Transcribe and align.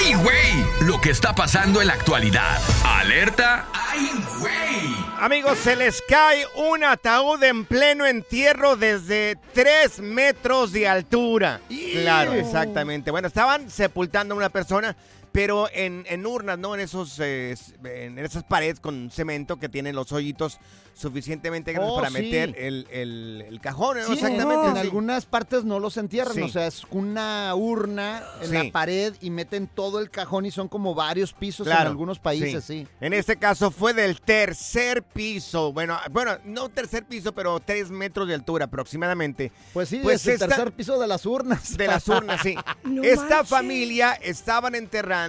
¡ay, 0.00 0.14
güey! 0.14 0.86
Lo 0.86 1.00
que 1.00 1.10
está 1.10 1.34
pasando 1.34 1.80
en 1.80 1.88
la 1.88 1.94
actualidad. 1.94 2.58
Alerta, 2.84 3.66
¡ay, 3.72 4.10
güey! 4.38 4.96
Amigos, 5.18 5.58
se 5.58 5.76
les 5.76 6.02
cae 6.08 6.46
un 6.56 6.82
ataúd 6.82 7.42
en 7.42 7.66
pleno 7.66 8.06
entierro 8.06 8.76
desde 8.76 9.36
3 9.52 10.00
metros 10.00 10.72
de 10.72 10.88
altura. 10.88 11.60
Claro, 11.92 12.32
exactamente. 12.32 13.10
Bueno, 13.10 13.28
estaban 13.28 13.70
sepultando 13.70 14.34
a 14.34 14.38
una 14.38 14.48
persona, 14.48 14.96
pero 15.32 15.68
en, 15.72 16.04
en 16.08 16.26
urnas, 16.26 16.58
¿no? 16.58 16.74
En 16.74 16.80
esos 16.80 17.18
eh, 17.20 17.54
en 17.84 18.18
esas 18.18 18.44
paredes 18.44 18.80
con 18.80 19.10
cemento 19.10 19.58
que 19.58 19.68
tienen 19.68 19.94
los 19.94 20.10
hoyitos 20.12 20.58
suficientemente 20.94 21.72
grandes 21.72 21.92
Oh, 21.92 21.96
para 21.96 22.08
sí. 22.08 22.14
meter 22.14 22.54
el, 22.58 22.86
el- 22.90 23.44
el 23.48 23.60
cajón, 23.60 23.98
¿no? 23.98 24.06
Sí, 24.06 24.12
Exactamente. 24.14 24.66
En 24.66 24.74
sí. 24.74 24.80
algunas 24.80 25.24
partes 25.24 25.64
no 25.64 25.78
los 25.80 25.96
entierran, 25.96 26.34
Sí. 26.34 26.42
o 26.42 26.48
sea, 26.48 26.66
es 26.66 26.82
una 26.90 27.54
urna 27.54 28.22
en 28.42 28.48
Sí. 28.48 28.54
la 28.54 28.70
pared 28.72 29.14
y 29.20 29.30
meten 29.30 29.66
todo 29.66 29.98
el 30.00 30.10
cajón 30.10 30.44
y 30.46 30.50
son 30.50 30.68
como 30.68 30.94
varios 30.94 31.32
pisos 31.32 31.66
en 31.66 31.72
algunos 31.72 32.18
países, 32.18 32.64
sí. 32.64 32.86
En 33.00 33.12
este 33.12 33.36
caso 33.36 33.70
fue 33.70 33.94
del 33.94 34.20
tercer 34.20 35.02
piso. 35.02 35.72
Bueno, 35.72 35.98
bueno, 36.10 36.36
no 36.44 36.68
tercer 36.68 37.04
piso, 37.06 37.32
pero 37.32 37.60
tres 37.60 37.90
metros 37.90 38.28
de 38.28 38.34
altura 38.34 38.66
aproximadamente. 38.66 39.52
Pues 39.72 39.88
sí, 39.88 40.00
Pues 40.02 40.26
es 40.26 40.40
el 40.40 40.48
tercer 40.48 40.72
piso 40.72 40.98
de 41.00 41.06
las 41.06 41.24
urnas. 41.24 41.76
De 41.76 41.86
las 41.86 42.06
urnas, 42.08 42.40
sí. 42.42 42.54
No 42.84 43.02
Esta 43.02 43.26
manches. 43.36 43.48
familia 43.48 44.12
estaban 44.14 44.74
enterrando, 44.74 45.19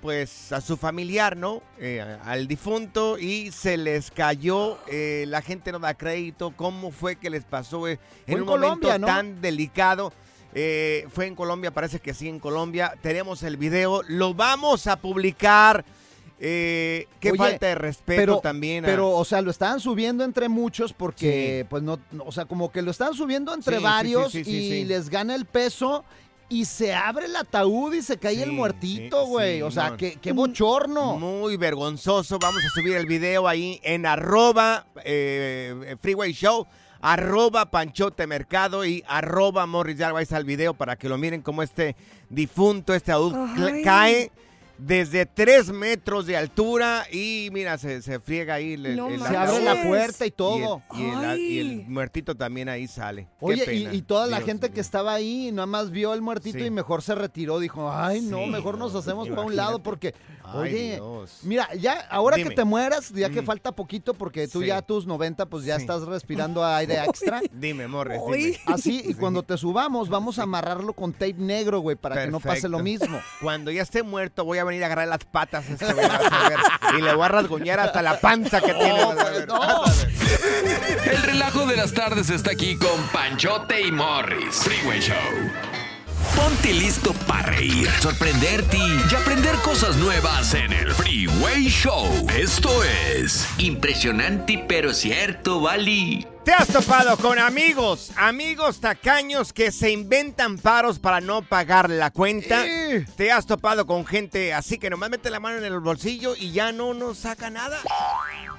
pues, 0.00 0.52
a 0.52 0.60
su 0.60 0.76
familiar, 0.76 1.36
¿no? 1.36 1.62
Eh, 1.78 2.00
al 2.24 2.46
difunto 2.48 3.18
y 3.18 3.50
se 3.52 3.76
les 3.76 4.10
cayó. 4.10 4.78
eh, 4.88 5.24
la 5.28 5.42
gente 5.42 5.72
no 5.72 5.78
da 5.78 5.94
crédito. 5.94 6.52
¿Cómo 6.56 6.90
fue 6.90 7.16
que 7.16 7.30
les 7.30 7.44
pasó 7.44 7.86
eh, 7.88 7.98
en 8.26 8.40
un 8.40 8.46
Colombia, 8.46 8.88
momento 8.90 8.98
¿no? 8.98 9.06
tan 9.06 9.40
delicado? 9.40 10.12
Eh, 10.54 11.06
fue 11.12 11.26
en 11.26 11.34
Colombia, 11.34 11.70
parece 11.70 12.00
que 12.00 12.14
sí, 12.14 12.28
en 12.28 12.38
Colombia. 12.40 12.94
Tenemos 13.02 13.42
el 13.42 13.56
video, 13.56 14.02
lo 14.08 14.32
vamos 14.34 14.86
a 14.86 14.96
publicar. 14.96 15.84
Eh, 16.38 17.06
qué 17.18 17.30
Oye, 17.30 17.38
falta 17.38 17.66
de 17.66 17.74
respeto 17.76 18.20
pero, 18.20 18.38
también. 18.40 18.84
a- 18.84 18.88
Pero, 18.88 19.10
o 19.10 19.24
sea, 19.24 19.40
lo 19.40 19.50
estaban 19.50 19.80
subiendo 19.80 20.22
entre 20.24 20.48
muchos 20.50 20.92
porque, 20.92 21.64
pues 21.70 21.82
no, 21.82 21.98
o 22.24 22.30
sea, 22.32 22.44
como 22.44 22.70
que 22.70 22.82
lo 22.82 22.90
están 22.90 23.14
subiendo 23.14 23.54
entre 23.54 23.78
Sí, 23.78 23.82
varios 23.82 24.32
sí, 24.32 24.42
y 24.46 24.84
les 24.84 25.08
gana 25.08 25.34
el 25.34 25.46
peso 25.46 26.04
y 26.48 26.64
se 26.64 26.94
abre 26.94 27.26
el 27.26 27.36
ataúd 27.36 27.94
y 27.94 28.02
se 28.02 28.18
cae 28.18 28.42
el 28.42 28.52
muertito, 28.52 29.26
güey. 29.26 29.62
o 29.62 29.70
sea, 29.70 29.90
no. 29.90 29.96
qué, 29.96 30.18
qué 30.20 30.32
bochorno. 30.32 31.16
Muy 31.16 31.56
vergonzoso. 31.56 32.38
Vamos 32.38 32.62
a 32.64 32.68
subir 32.70 32.96
el 32.96 33.06
video 33.06 33.48
ahí 33.48 33.80
en 33.82 34.06
arroba 34.06 34.86
eh, 35.04 35.96
Freeway 36.00 36.32
Show, 36.32 36.66
arroba 37.00 37.70
Panchote 37.70 38.26
Mercado 38.26 38.84
y 38.84 39.02
arroba 39.08 39.66
Morris 39.66 39.98
Ya 39.98 40.12
vais 40.12 40.32
al 40.32 40.44
video 40.44 40.74
para 40.74 40.96
que 40.96 41.08
lo 41.08 41.18
miren 41.18 41.42
como 41.42 41.62
este 41.62 41.96
difunto, 42.30 42.94
este 42.94 43.12
adulto 43.12 43.64
Ay. 43.64 43.82
cae 43.82 44.32
desde 44.78 45.24
tres 45.26 45.70
metros 45.70 46.26
de 46.26 46.36
altura 46.36 47.06
y 47.10 47.48
mira, 47.52 47.78
se, 47.78 48.02
se 48.02 48.20
friega 48.20 48.54
ahí. 48.54 48.74
el- 48.74 48.96
No 48.96 49.08
el 49.08 49.20
Se 49.22 49.36
abre 49.36 49.62
la 49.62 49.82
puerta 49.82 50.26
y 50.26 50.30
todo. 50.30 50.82
Y 50.94 51.02
el, 51.04 51.08
y 51.08 51.24
el- 51.24 51.40
y 51.40 51.58
el 51.82 51.88
muertito 51.88 52.34
también 52.34 52.68
ahí 52.68 52.86
sale. 52.86 53.28
Oye, 53.40 53.62
y, 53.62 53.66
pena. 53.84 53.94
y 53.94 54.02
toda 54.02 54.26
la 54.26 54.36
Dios 54.38 54.46
gente 54.46 54.70
que 54.70 54.80
estaba 54.80 55.14
ahí 55.14 55.50
nada 55.52 55.66
más 55.66 55.90
vio 55.90 56.12
el 56.14 56.20
muertito 56.22 56.58
Sí. 56.58 56.64
y 56.64 56.70
mejor 56.70 57.02
se 57.02 57.14
retiró. 57.14 57.58
Dijo, 57.58 57.90
ay, 57.90 58.20
no, 58.20 58.44
Sí, 58.44 58.50
mejor 58.50 58.76
nos 58.78 58.94
hacemos 58.94 59.28
para 59.28 59.42
un 59.42 59.56
lado 59.56 59.82
porque, 59.82 60.14
Ay, 60.44 60.58
oye, 60.60 60.94
Dios. 60.96 61.40
mira, 61.42 61.68
ya 61.74 62.00
ahora 62.10 62.36
Dime. 62.36 62.50
que 62.50 62.56
te 62.56 62.64
mueras, 62.64 63.10
ya 63.10 63.30
que 63.30 63.42
Mm. 63.42 63.46
falta 63.46 63.72
poquito 63.72 64.14
porque 64.14 64.46
tú 64.48 64.60
Sí. 64.60 64.66
ya 64.66 64.78
a 64.78 64.82
tus 64.82 65.06
90, 65.06 65.46
pues 65.46 65.64
ya 65.64 65.76
Sí. 65.76 65.82
estás 65.82 66.02
respirando 66.02 66.64
aire 66.64 66.96
extra. 67.04 67.40
Dime, 67.52 67.86
dime. 67.86 68.58
Así, 68.66 69.02
y 69.06 69.14
cuando 69.14 69.42
te 69.42 69.56
subamos, 69.56 70.08
vamos 70.08 70.38
a 70.38 70.42
amarrarlo 70.42 70.92
con 70.92 71.12
tape 71.12 71.34
negro, 71.34 71.80
güey, 71.80 71.96
para 71.96 72.24
que 72.24 72.30
no 72.30 72.40
pase 72.40 72.68
lo 72.68 72.80
mismo. 72.80 73.18
Cuando 73.40 73.70
ya 73.70 73.82
esté 73.82 74.02
muerto, 74.02 74.44
voy 74.44 74.58
a 74.58 74.64
venir 74.66 74.82
a 74.82 74.86
agarrar 74.86 75.08
las 75.08 75.24
patas 75.24 75.64
a 75.68 75.72
este 75.72 75.92
güey, 75.92 76.06
vas 76.06 76.32
a 76.32 76.48
ver, 76.48 76.58
y 76.98 77.02
le 77.02 77.14
voy 77.14 77.24
a 77.24 77.28
rasguñar 77.28 77.80
hasta 77.80 78.02
la 78.02 78.20
panza 78.20 78.60
que 78.60 78.74
tiene. 78.74 79.04
vas 79.04 79.18
a 79.18 79.30
ver. 79.30 79.46
El 81.06 81.22
relajo 81.22 81.66
de 81.66 81.76
las 81.76 81.92
tardes 81.92 82.30
está 82.30 82.52
aquí 82.52 82.76
con 82.76 83.00
Panchote 83.12 83.80
y 83.80 83.92
Morris. 83.92 84.56
Freeway 84.56 85.00
Show. 85.00 85.16
Ponte 86.34 86.72
listo 86.72 87.12
para 87.26 87.50
reír, 87.50 87.88
sorprenderte 88.00 88.76
y 88.76 89.14
aprender 89.14 89.54
cosas 89.56 89.96
nuevas 89.96 90.52
en 90.54 90.72
el 90.72 90.92
Freeway 90.92 91.68
Show. 91.68 92.26
Esto 92.36 92.84
es 92.84 93.46
impresionante 93.58 94.64
pero 94.68 94.92
cierto, 94.92 95.60
Bali. 95.60 96.26
Te 96.46 96.52
has 96.52 96.68
topado 96.68 97.16
con 97.16 97.40
amigos, 97.40 98.12
amigos 98.16 98.78
tacaños 98.78 99.52
que 99.52 99.72
se 99.72 99.90
inventan 99.90 100.58
paros 100.58 101.00
para 101.00 101.20
no 101.20 101.42
pagar 101.42 101.90
la 101.90 102.12
cuenta. 102.12 102.64
Te 103.16 103.32
has 103.32 103.46
topado 103.46 103.84
con 103.84 104.06
gente 104.06 104.54
así 104.54 104.78
que 104.78 104.88
nomás 104.88 105.10
mete 105.10 105.28
la 105.28 105.40
mano 105.40 105.58
en 105.58 105.64
el 105.64 105.80
bolsillo 105.80 106.36
y 106.36 106.52
ya 106.52 106.70
no 106.70 106.94
nos 106.94 107.18
saca 107.18 107.50
nada. 107.50 107.78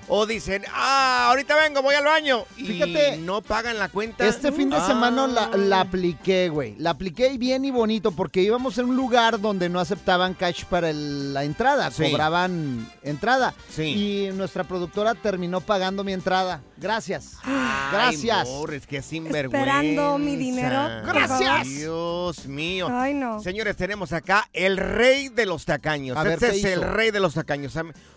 O 0.10 0.26
dicen, 0.26 0.64
ah, 0.74 1.28
ahorita 1.30 1.56
vengo, 1.56 1.82
voy 1.82 1.96
al 1.96 2.04
baño. 2.04 2.44
Y 2.58 2.66
Fíjate, 2.66 3.18
no 3.18 3.42
pagan 3.42 3.80
la 3.80 3.88
cuenta. 3.88 4.28
Este 4.28 4.52
fin 4.52 4.70
de 4.70 4.76
Ah. 4.78 4.86
semana 4.88 5.26
la, 5.26 5.48
la 5.56 5.80
apliqué, 5.82 6.50
güey. 6.50 6.76
La 6.80 6.90
apliqué 6.90 7.38
bien 7.38 7.64
y 7.64 7.72
bonito 7.72 8.12
porque 8.12 8.42
íbamos 8.42 8.78
en 8.80 8.90
un 8.90 8.98
lugar 8.98 9.40
donde 9.40 9.70
no 9.70 9.80
aceptaban 9.80 10.34
cash 10.34 10.66
para 10.66 10.90
el- 10.90 11.34
la 11.34 11.46
entrada, 11.46 11.90
Sí. 11.92 12.04
cobraban 12.12 12.90
entrada. 13.02 13.54
Sí. 13.74 14.28
Y 14.28 14.32
nuestra 14.34 14.66
productora 14.66 15.16
terminó 15.16 15.62
pagando 15.62 16.04
mi 16.04 16.12
entrada. 16.12 16.62
Gracias. 16.80 17.38
Ay, 17.44 17.90
Gracias. 17.92 18.48
Morris, 18.50 18.86
qué 18.86 19.02
sinvergüenza. 19.02 19.58
Esperando 19.58 20.18
mi 20.18 20.36
dinero, 20.36 20.88
Gracias. 21.06 21.68
Dios 21.68 22.46
mío. 22.46 22.88
Ay, 22.92 23.14
no. 23.14 23.42
Señores, 23.42 23.76
tenemos 23.76 24.14
acá 24.14 24.48
el 24.54 24.78
rey 24.78 25.30
de 25.30 25.46
los 25.46 25.66
tacaños. 25.66 26.16
A 26.18 26.24
ver, 26.24 26.34
este 26.34 26.52
¿qué 26.52 26.58
es 26.58 26.66
el 26.66 26.82
rey 26.84 27.12
de 27.12 27.20
los 27.20 27.34
tacaños. 27.34 27.74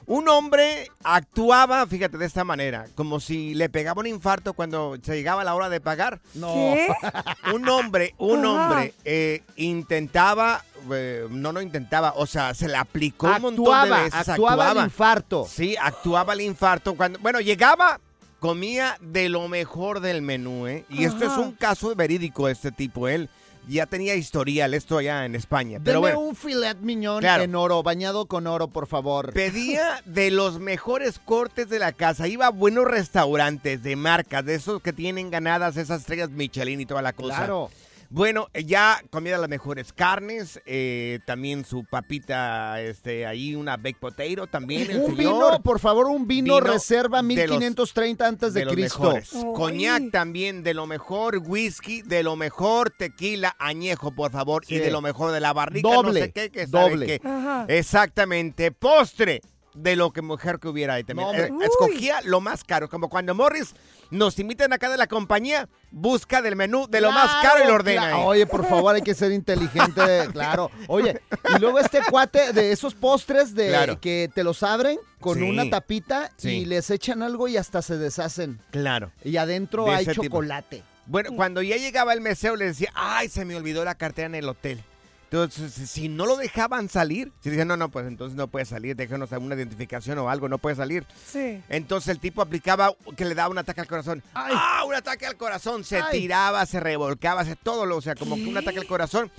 Un 0.06 0.28
hombre 0.28 0.90
actuaba, 1.04 1.86
fíjate, 1.86 2.18
de 2.18 2.26
esta 2.26 2.44
manera, 2.44 2.86
como 2.96 3.20
si 3.20 3.54
le 3.54 3.68
pegaba 3.68 4.00
un 4.00 4.06
infarto 4.08 4.54
cuando 4.54 4.96
se 5.02 5.14
llegaba 5.14 5.44
la 5.44 5.54
hora 5.54 5.68
de 5.68 5.80
pagar. 5.80 6.20
No. 6.34 6.52
¿Qué? 6.52 6.88
Un 7.54 7.68
hombre, 7.68 8.14
un 8.18 8.44
Ajá. 8.44 8.48
hombre 8.50 8.94
eh, 9.04 9.42
intentaba, 9.56 10.64
eh, 10.92 11.26
no, 11.30 11.52
no 11.52 11.60
intentaba, 11.60 12.12
o 12.16 12.26
sea, 12.26 12.54
se 12.54 12.68
le 12.68 12.76
aplicó 12.76 13.26
un 13.26 13.42
montón 13.42 13.64
de 13.64 13.70
Actuaba, 13.70 14.02
veces. 14.02 14.28
actuaba 14.28 14.70
el 14.72 14.78
infarto. 14.78 15.46
Sí, 15.48 15.76
actuaba 15.80 16.32
el 16.34 16.42
infarto. 16.42 16.94
Cuando, 16.94 17.18
bueno, 17.20 17.40
llegaba, 17.40 17.98
comía 18.40 18.96
de 19.00 19.28
lo 19.28 19.46
mejor 19.48 20.00
del 20.00 20.22
menú, 20.22 20.66
¿eh? 20.66 20.84
Y 20.88 21.04
esto 21.04 21.24
es 21.26 21.38
un 21.38 21.52
caso 21.52 21.94
verídico 21.94 22.46
de 22.46 22.52
este 22.52 22.72
tipo. 22.72 23.06
Él 23.06 23.28
ya 23.68 23.86
tenía 23.86 24.14
historial, 24.16 24.72
esto 24.74 24.98
allá 24.98 25.24
en 25.26 25.34
España. 25.34 25.78
Pero 25.84 26.00
Deme 26.00 26.14
bueno, 26.14 26.20
un 26.30 26.34
filet 26.34 26.78
miñón 26.80 27.20
Claro. 27.20 27.42
en 27.44 27.54
oro, 27.54 27.82
bañado 27.82 28.24
con 28.26 28.46
oro, 28.46 28.68
por 28.68 28.86
favor. 28.86 29.32
pedía 29.34 30.00
de 30.06 30.30
los 30.30 30.58
mejores 30.58 31.20
cortes 31.22 31.68
de 31.68 31.78
la 31.78 31.92
casa. 31.92 32.26
Iba 32.26 32.46
a 32.46 32.50
buenos 32.50 32.86
restaurantes 32.86 33.82
de 33.82 33.94
marcas, 33.96 34.44
de 34.44 34.54
esos 34.54 34.80
que 34.80 34.92
tienen 34.92 35.30
ganadas 35.30 35.76
esas 35.76 36.00
estrellas 36.00 36.30
Michelin 36.30 36.80
y 36.80 36.86
toda 36.86 37.02
la 37.02 37.12
cosa. 37.12 37.36
Claro. 37.36 37.70
Bueno, 38.12 38.48
eh, 38.54 38.64
ya 38.64 39.00
comía 39.10 39.38
las 39.38 39.48
mejores 39.48 39.92
carnes, 39.92 40.60
eh, 40.66 41.20
también 41.26 41.64
su 41.64 41.84
papita, 41.84 42.80
este, 42.80 43.24
ahí 43.24 43.54
una 43.54 43.76
baked 43.76 44.00
potato 44.00 44.48
también, 44.48 44.90
el 44.90 44.96
Un 44.96 45.16
señor. 45.16 45.16
vino, 45.16 45.62
por 45.62 45.78
favor, 45.78 46.06
un 46.06 46.26
vino, 46.26 46.56
Vino 46.56 46.60
reserva 46.60 47.18
de 47.22 47.22
los- 47.22 47.58
1530 47.58 48.26
antes 48.26 48.52
de, 48.52 48.60
de 48.60 48.66
los 48.66 48.74
Cristo. 48.74 49.12
Ay. 49.14 49.22
Coñac 49.54 50.10
también, 50.10 50.64
de 50.64 50.74
lo 50.74 50.88
mejor 50.88 51.38
whisky, 51.38 52.02
de 52.02 52.24
lo 52.24 52.34
mejor 52.34 52.90
tequila 52.90 53.54
añejo, 53.60 54.10
por 54.12 54.32
favor, 54.32 54.64
y 54.66 54.78
de 54.78 54.90
lo 54.90 55.00
mejor 55.02 55.30
de 55.30 55.38
la 55.38 55.52
barrica, 55.52 55.88
Doble, 55.88 56.20
no 56.20 56.26
sé 56.26 56.32
qué, 56.32 56.50
que 56.50 56.66
doble. 56.66 57.06
qué. 57.06 57.20
Exactamente, 57.78 58.72
postre 58.72 59.40
de 59.72 59.94
lo 59.94 60.10
que 60.12 60.20
mujer 60.20 60.58
que 60.58 60.66
hubiera 60.66 60.94
ahí 60.94 61.04
también. 61.04 61.28
Eh, 61.32 61.48
escogía 61.64 62.20
lo 62.24 62.40
más 62.40 62.64
caro, 62.64 62.88
como 62.88 63.08
cuando 63.08 63.36
Morris 63.36 63.72
nos 64.10 64.38
invitan 64.38 64.72
acá 64.72 64.88
de 64.88 64.96
la 64.96 65.06
compañía, 65.06 65.68
busca 65.90 66.42
del 66.42 66.56
menú 66.56 66.86
de 66.88 67.00
lo 67.00 67.12
más 67.12 67.30
caro 67.42 67.64
y 67.64 67.66
lo 67.68 67.74
ordena. 67.74 68.02
claro. 68.08 68.24
Oye, 68.26 68.46
por 68.46 68.66
favor, 68.68 68.94
hay 68.94 69.02
que 69.02 69.14
ser 69.14 69.32
inteligente, 69.32 70.28
claro. 70.32 70.70
Oye, 70.88 71.20
y 71.56 71.60
luego 71.60 71.78
este 71.78 72.00
cuate 72.10 72.52
de 72.52 72.72
esos 72.72 72.94
postres 72.94 73.54
de 73.54 73.68
Claro. 73.68 74.00
que 74.00 74.30
te 74.34 74.44
los 74.44 74.62
abren 74.62 74.98
con 75.20 75.38
Sí. 75.38 75.42
una 75.48 75.68
tapita 75.70 76.30
Sí. 76.36 76.50
y 76.50 76.64
les 76.64 76.90
echan 76.90 77.22
algo 77.22 77.48
y 77.48 77.56
hasta 77.56 77.82
se 77.82 77.98
deshacen. 77.98 78.60
Claro. 78.70 79.12
Y 79.24 79.36
adentro 79.36 79.84
De 79.86 79.92
hay 79.94 80.06
tipo. 80.06 80.22
chocolate. 80.24 80.82
Bueno, 81.06 81.30
cuando 81.34 81.60
ya 81.62 81.76
llegaba 81.76 82.12
el 82.12 82.20
mesero 82.20 82.54
le 82.56 82.66
decía, 82.66 82.90
ay, 82.94 83.28
se 83.28 83.44
me 83.44 83.56
olvidó 83.56 83.84
la 83.84 83.96
cartera 83.96 84.26
en 84.26 84.34
el 84.36 84.48
hotel. 84.48 84.80
Entonces, 85.32 85.88
si 85.88 86.08
no 86.08 86.26
lo 86.26 86.36
dejaban 86.36 86.88
salir, 86.88 87.30
si 87.40 87.50
decían, 87.50 87.68
no, 87.68 87.76
no, 87.76 87.88
pues 87.88 88.04
entonces 88.08 88.36
no 88.36 88.48
puede 88.48 88.64
salir, 88.64 88.96
déjanos 88.96 89.32
alguna 89.32 89.54
identificación 89.54 90.18
o 90.18 90.28
algo, 90.28 90.48
no 90.48 90.58
puede 90.58 90.74
salir. 90.74 91.06
Sí. 91.24 91.62
Entonces 91.68 92.08
el 92.08 92.18
tipo 92.18 92.42
aplicaba 92.42 92.92
que 93.16 93.24
le 93.24 93.36
daba 93.36 93.48
un 93.48 93.58
ataque 93.58 93.80
al 93.80 93.86
corazón. 93.86 94.24
Ay. 94.34 94.52
¡Ah, 94.56 94.82
un 94.84 94.94
ataque 94.94 95.26
al 95.26 95.36
corazón! 95.36 95.84
Se 95.84 95.98
Ay. 95.98 96.22
tiraba, 96.22 96.66
se 96.66 96.80
revolcaba, 96.80 97.44
se 97.44 97.54
todo 97.54 97.86
lo, 97.86 97.98
o 97.98 98.00
sea, 98.00 98.16
como 98.16 98.34
que 98.34 98.46
un 98.46 98.56
ataque 98.56 98.80
al 98.80 98.88
corazón. 98.88 99.30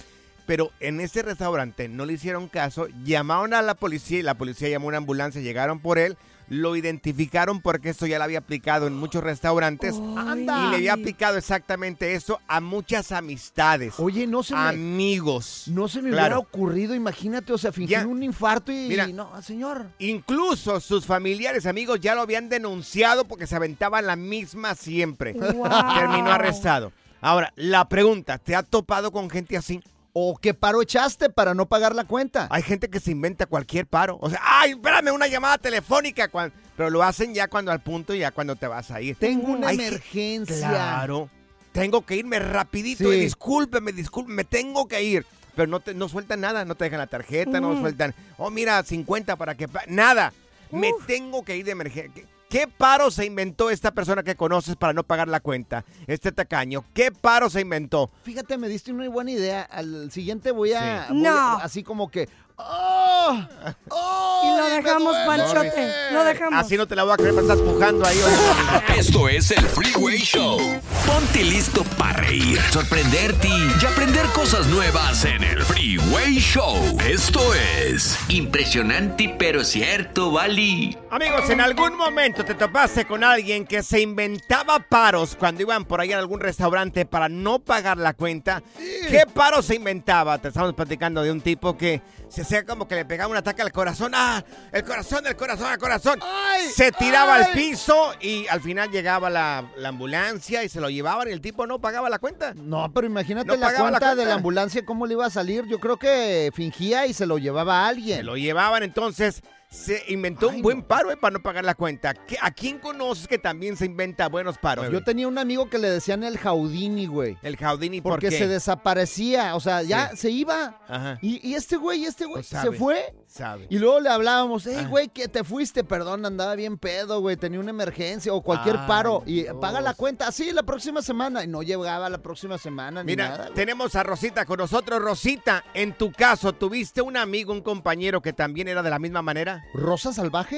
Pero 0.45 0.71
en 0.79 0.99
ese 0.99 1.21
restaurante 1.21 1.87
no 1.87 2.05
le 2.05 2.13
hicieron 2.13 2.47
caso, 2.47 2.87
llamaron 3.03 3.53
a 3.53 3.61
la 3.61 3.75
policía 3.75 4.19
y 4.19 4.23
la 4.23 4.33
policía 4.35 4.69
llamó 4.69 4.87
a 4.87 4.89
una 4.89 4.97
ambulancia, 4.97 5.41
llegaron 5.41 5.79
por 5.79 5.97
él, 5.99 6.17
lo 6.49 6.75
identificaron 6.75 7.61
porque 7.61 7.89
esto 7.91 8.05
ya 8.07 8.17
lo 8.17 8.25
había 8.25 8.39
aplicado 8.39 8.85
en 8.87 8.93
muchos 8.97 9.23
restaurantes 9.23 9.95
Anda. 10.17 10.65
y 10.65 10.69
le 10.71 10.75
había 10.77 10.93
aplicado 10.93 11.37
exactamente 11.37 12.13
eso 12.15 12.41
a 12.49 12.59
muchas 12.59 13.13
amistades, 13.13 13.93
Oye, 13.99 14.27
no 14.27 14.43
se 14.43 14.53
me, 14.55 14.59
amigos. 14.59 15.63
no 15.67 15.87
se 15.87 16.01
me 16.01 16.09
Claro. 16.09 16.23
hubiera 16.25 16.39
ocurrido, 16.39 16.93
imagínate, 16.95 17.53
o 17.53 17.57
sea, 17.57 17.71
fingir 17.71 17.99
Ya. 17.99 18.07
un 18.07 18.21
infarto 18.21 18.71
y 18.73 18.87
Mira. 18.89 19.07
no, 19.07 19.41
señor. 19.41 19.85
Incluso 19.99 20.81
sus 20.81 21.05
familiares, 21.05 21.65
amigos, 21.65 22.01
ya 22.01 22.15
lo 22.15 22.21
habían 22.21 22.49
denunciado 22.49 23.23
porque 23.25 23.47
se 23.47 23.55
aventaban 23.55 24.05
la 24.05 24.17
misma 24.17 24.75
siempre. 24.75 25.33
Wow. 25.33 25.69
Terminó 25.95 26.31
arrestado. 26.31 26.91
Ahora, 27.21 27.53
la 27.55 27.87
pregunta, 27.87 28.39
¿te 28.39 28.55
ha 28.55 28.63
topado 28.63 29.11
con 29.13 29.29
gente 29.29 29.55
así? 29.55 29.79
¿O 30.13 30.37
qué 30.37 30.53
paro 30.53 30.81
echaste 30.81 31.29
para 31.29 31.53
no 31.53 31.67
pagar 31.67 31.95
la 31.95 32.03
cuenta? 32.03 32.47
Hay 32.51 32.61
gente 32.63 32.89
que 32.89 32.99
se 32.99 33.11
inventa 33.11 33.45
cualquier 33.45 33.85
paro. 33.87 34.17
O 34.21 34.29
sea, 34.29 34.39
ay, 34.43 34.71
espérame, 34.71 35.11
una 35.13 35.27
llamada 35.27 35.57
telefónica. 35.57 36.27
cuan- 36.27 36.51
Pero 36.75 36.89
lo 36.89 37.01
hacen 37.03 37.33
ya 37.33 37.47
cuando 37.47 37.71
al 37.71 37.81
punto 37.81 38.13
y 38.13 38.19
ya 38.19 38.31
cuando 38.31 38.55
te 38.55 38.67
vas 38.67 38.91
a 38.91 38.99
ir. 39.01 39.15
Tengo 39.15 39.53
una 39.53 39.69
Hay 39.69 39.75
emergencia. 39.75 40.67
Claro. 40.69 41.29
Tengo 41.71 42.05
que 42.05 42.17
irme 42.17 42.39
rapidito. 42.39 43.09
Sí. 43.09 43.15
y 43.17 43.21
discúlpeme, 43.21 43.93
discúlpeme, 43.93 44.35
me 44.35 44.43
tengo 44.43 44.87
que 44.87 45.01
ir. 45.01 45.25
Pero 45.55 45.67
no, 45.67 45.79
te, 45.79 45.93
no 45.93 46.09
sueltan 46.09 46.41
nada, 46.41 46.65
no 46.65 46.75
te 46.75 46.85
dejan 46.85 46.99
la 46.99 47.07
tarjeta, 47.07 47.59
no 47.61 47.73
Mm. 47.73 47.81
sueltan, 47.81 48.15
oh, 48.37 48.49
mira, 48.49 48.83
50 48.83 49.35
para 49.37 49.55
que... 49.55 49.67
pa-". 49.67 49.83
Nada. 49.87 50.33
Me 50.71 50.91
tengo 51.07 51.43
que 51.43 51.55
ir 51.57 51.65
de 51.65 51.71
emergencia. 51.71 52.23
¿Qué- 52.51 52.59
¿Qué 52.61 52.67
paro 52.67 53.09
se 53.11 53.25
inventó 53.25 53.69
esta 53.69 53.91
persona 53.91 54.23
que 54.23 54.35
conoces 54.35 54.75
para 54.75 54.91
no 54.93 55.03
pagar 55.03 55.27
la 55.27 55.39
cuenta? 55.39 55.83
Este 56.05 56.31
tacaño. 56.31 56.83
¿Qué 56.93 57.11
paro 57.11 57.49
se 57.49 57.61
inventó? 57.61 58.11
Fíjate, 58.23 58.57
me 58.57 58.67
diste 58.67 58.91
una 58.91 59.07
buena 59.09 59.31
idea. 59.31 59.61
Al 59.63 60.11
siguiente 60.11 60.51
voy 60.51 60.73
a. 60.73 61.07
Sí. 61.07 61.13
voy 61.13 61.25
a- 61.25 61.29
No. 61.31 61.57
así 61.57 61.81
como 61.83 62.09
que. 62.11 62.27
¡Oh! 62.69 63.41
¡Oh! 63.89 64.41
Y 64.43 64.57
lo 64.57 64.75
dejamos! 64.75 65.15
Panchote. 65.25 65.93
Lo 66.11 66.23
dejamos. 66.23 66.59
Así 66.59 66.77
no 66.77 66.87
te 66.87 66.95
la 66.95 67.03
voy 67.03 67.13
a 67.13 67.17
creer, 67.17 67.33
me 67.33 67.41
estás 67.41 67.59
pujando 67.59 68.05
ahí. 68.05 68.17
oye. 68.17 68.99
Esto 68.99 69.29
es 69.29 69.51
el 69.51 69.65
Freeway 69.65 70.17
Show. 70.17 70.57
Ponte 71.05 71.43
listo 71.43 71.83
para 71.97 72.21
reír, 72.21 72.59
sorprenderte 72.71 73.47
y 73.47 73.85
aprender 73.85 74.25
cosas 74.27 74.67
nuevas 74.67 75.25
en 75.25 75.43
el 75.43 75.63
Freeway 75.63 76.35
Show. 76.39 76.97
Esto 77.05 77.41
es 77.53 78.17
impresionante 78.29 79.35
pero 79.37 79.63
cierto, 79.63 80.31
Bali. 80.31 80.97
Amigos, 81.09 81.49
en 81.49 81.61
algún 81.61 81.95
momento 81.95 82.43
te 82.45 82.55
topaste 82.55 83.05
con 83.05 83.23
alguien 83.23 83.65
que 83.65 83.83
se 83.83 84.01
inventaba 84.01 84.79
paros 84.79 85.35
cuando 85.35 85.61
iban 85.61 85.85
por 85.85 86.01
ahí 86.01 86.11
en 86.11 86.19
algún 86.19 86.39
restaurante 86.39 87.05
para 87.05 87.29
no 87.29 87.59
pagar 87.59 87.97
la 87.97 88.13
cuenta. 88.13 88.61
¿Qué 88.77 89.23
paro 89.33 89.61
se 89.61 89.75
inventaba? 89.75 90.37
Te 90.37 90.49
estamos 90.49 90.73
platicando 90.73 91.23
de 91.23 91.31
un 91.31 91.41
tipo 91.41 91.77
que 91.77 92.01
se 92.31 92.41
hacía 92.41 92.65
como 92.65 92.87
que 92.87 92.95
le 92.95 93.05
pegaba 93.05 93.29
un 93.29 93.37
ataque 93.37 93.61
al 93.61 93.71
corazón. 93.71 94.13
¡Ah! 94.15 94.43
El 94.71 94.83
corazón, 94.83 95.27
el 95.27 95.35
corazón, 95.35 95.71
el 95.71 95.77
corazón. 95.77 96.19
¡Ay! 96.23 96.67
se 96.69 96.91
tiraba 96.91 97.35
¡Ay! 97.35 97.43
al 97.43 97.51
piso 97.53 98.13
y 98.21 98.47
al 98.47 98.61
final 98.61 98.89
llegaba 98.89 99.29
la, 99.29 99.69
la 99.77 99.89
ambulancia 99.89 100.63
y 100.63 100.69
se 100.69 100.79
lo 100.79 100.89
llevaban 100.89 101.27
y 101.27 101.31
el 101.31 101.41
tipo 101.41 101.67
no 101.67 101.79
pagaba 101.79 102.09
la 102.09 102.19
cuenta. 102.19 102.53
No, 102.55 102.91
pero 102.93 103.05
imagínate 103.07 103.47
No 103.47 103.55
la, 103.55 103.67
pagaba 103.67 103.91
la 103.91 103.99
cuenta 103.99 104.09
de 104.11 104.15
cuenta. 104.15 104.29
la 104.29 104.35
ambulancia, 104.35 104.85
cómo 104.85 105.05
le 105.05 105.13
iba 105.13 105.25
a 105.25 105.29
salir. 105.29 105.65
Yo 105.67 105.79
creo 105.79 105.97
que 105.97 106.51
fingía 106.55 107.05
y 107.05 107.13
se 107.13 107.25
lo 107.25 107.37
llevaba 107.37 107.83
a 107.83 107.87
alguien. 107.89 108.17
Se 108.19 108.23
lo 108.23 108.37
llevaban 108.37 108.83
entonces. 108.83 109.41
Se 109.71 110.03
inventó 110.09 110.49
Ay, 110.49 110.57
un 110.57 110.61
buen 110.61 110.77
no. 110.79 110.85
paro 110.85 111.11
eh, 111.11 111.17
para 111.17 111.31
no 111.31 111.41
pagar 111.41 111.63
la 111.63 111.75
cuenta. 111.75 112.13
¿Qué- 112.13 112.37
¿A 112.41 112.51
quién 112.51 112.77
conoces 112.77 113.25
que 113.25 113.37
también 113.37 113.77
se 113.77 113.85
inventa 113.85 114.27
buenos 114.27 114.57
paros? 114.57 114.91
Yo 114.91 115.01
tenía 115.01 115.29
un 115.29 115.37
amigo 115.37 115.69
que 115.69 115.77
le 115.77 115.89
decían 115.89 116.25
el 116.25 116.37
Jaudini, 116.37 117.05
güey. 117.05 117.37
El 117.41 117.55
Jaudini, 117.55 118.01
¿por 118.01 118.11
Porque 118.13 118.27
qué? 118.29 118.37
se 118.37 118.47
desaparecía, 118.49 119.55
o 119.55 119.61
sea, 119.61 119.81
ya 119.81 120.09
Sí. 120.09 120.17
se 120.17 120.29
iba. 120.31 120.81
Ajá. 120.89 121.17
Y, 121.21 121.39
y 121.47 121.55
este 121.55 121.77
güey, 121.77 122.03
este 122.03 122.25
güey, 122.25 122.43
Pues 122.43 122.47
se 122.47 122.71
fue. 122.73 123.15
Sabe. 123.27 123.67
Y 123.69 123.79
luego 123.79 124.01
le 124.01 124.09
hablábamos, 124.09 124.65
hey, 124.67 124.75
Ah. 124.79 124.87
güey, 124.89 125.07
que 125.07 125.29
te 125.29 125.45
fuiste, 125.45 125.85
perdón, 125.85 126.25
andaba 126.25 126.53
bien 126.55 126.77
pedo, 126.77 127.21
güey, 127.21 127.37
tenía 127.37 127.61
una 127.61 127.69
emergencia 127.69 128.33
o 128.33 128.41
cualquier 128.41 128.75
Ay, 128.77 128.87
paro. 128.89 129.23
Y 129.25 129.43
paga 129.61 129.79
la 129.79 129.93
cuenta, 129.93 130.27
así, 130.27 130.51
la 130.51 130.63
próxima 130.63 131.01
semana. 131.01 131.41
Y 131.45 131.47
no 131.47 131.63
llegaba 131.63 132.09
la 132.09 132.17
próxima 132.17 132.57
semana 132.57 133.03
ni 133.03 133.13
Mira, 133.13 133.29
nada. 133.29 133.43
güey. 133.45 133.53
tenemos 133.53 133.95
a 133.95 134.03
Rosita 134.03 134.45
con 134.45 134.57
nosotros. 134.57 135.01
Rosita, 135.01 135.63
en 135.73 135.93
tu 135.97 136.11
caso, 136.11 136.51
¿tuviste 136.51 137.01
un 137.01 137.15
amigo, 137.15 137.53
un 137.53 137.61
compañero 137.61 138.21
que 138.21 138.33
también 138.33 138.67
era 138.67 138.83
de 138.83 138.89
la 138.89 138.99
misma 138.99 139.21
manera? 139.21 139.60
¿Rosa 139.73 140.11
salvaje? 140.13 140.57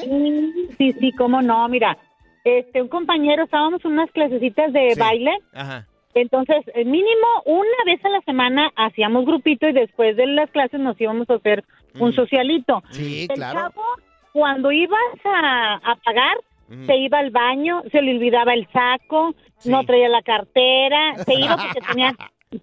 Sí, 0.78 0.94
sí, 1.00 1.12
cómo 1.14 1.42
no, 1.42 1.68
mira, 1.70 1.98
este, 2.44 2.82
un 2.82 2.88
compañero, 2.90 3.44
estábamos 3.44 3.84
en 3.86 3.92
unas 3.94 4.12
clasecitas 4.12 4.74
de 4.74 4.92
Sí. 4.96 5.00
baile, 5.00 5.32
Ajá. 5.54 5.88
entonces 6.14 6.58
eh, 6.76 6.84
mínimo 6.86 7.28
una 7.46 7.84
vez 7.86 8.04
a 8.04 8.10
la 8.10 8.22
semana 8.22 8.72
hacíamos 8.76 9.26
grupito 9.26 9.68
y 9.68 9.74
después 9.74 10.16
de 10.18 10.28
las 10.28 10.50
clases 10.52 10.80
nos 10.80 11.00
íbamos 11.00 11.30
a 11.30 11.36
hacer 11.36 11.64
un 12.00 12.10
Mm. 12.10 12.14
socialito. 12.14 12.84
Sí, 12.92 13.28
El 13.30 13.36
claro. 13.36 13.60
chavo, 13.60 13.84
cuando 14.32 14.72
ibas 14.72 15.00
a, 15.26 15.76
a 15.76 15.96
pagar, 16.04 16.36
Mm. 16.70 16.86
se 16.86 16.98
iba 16.98 17.20
al 17.20 17.30
baño, 17.30 17.84
se 17.92 18.02
le 18.02 18.16
olvidaba 18.16 18.54
el 18.54 18.68
saco, 18.72 19.36
Sí. 19.58 19.70
no 19.70 19.84
traía 19.86 20.10
la 20.10 20.22
cartera, 20.24 21.16
se 21.24 21.36
iba 21.36 21.56
porque 21.58 21.80
tenía 21.98 22.16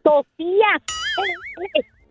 tosía. 0.03 0.67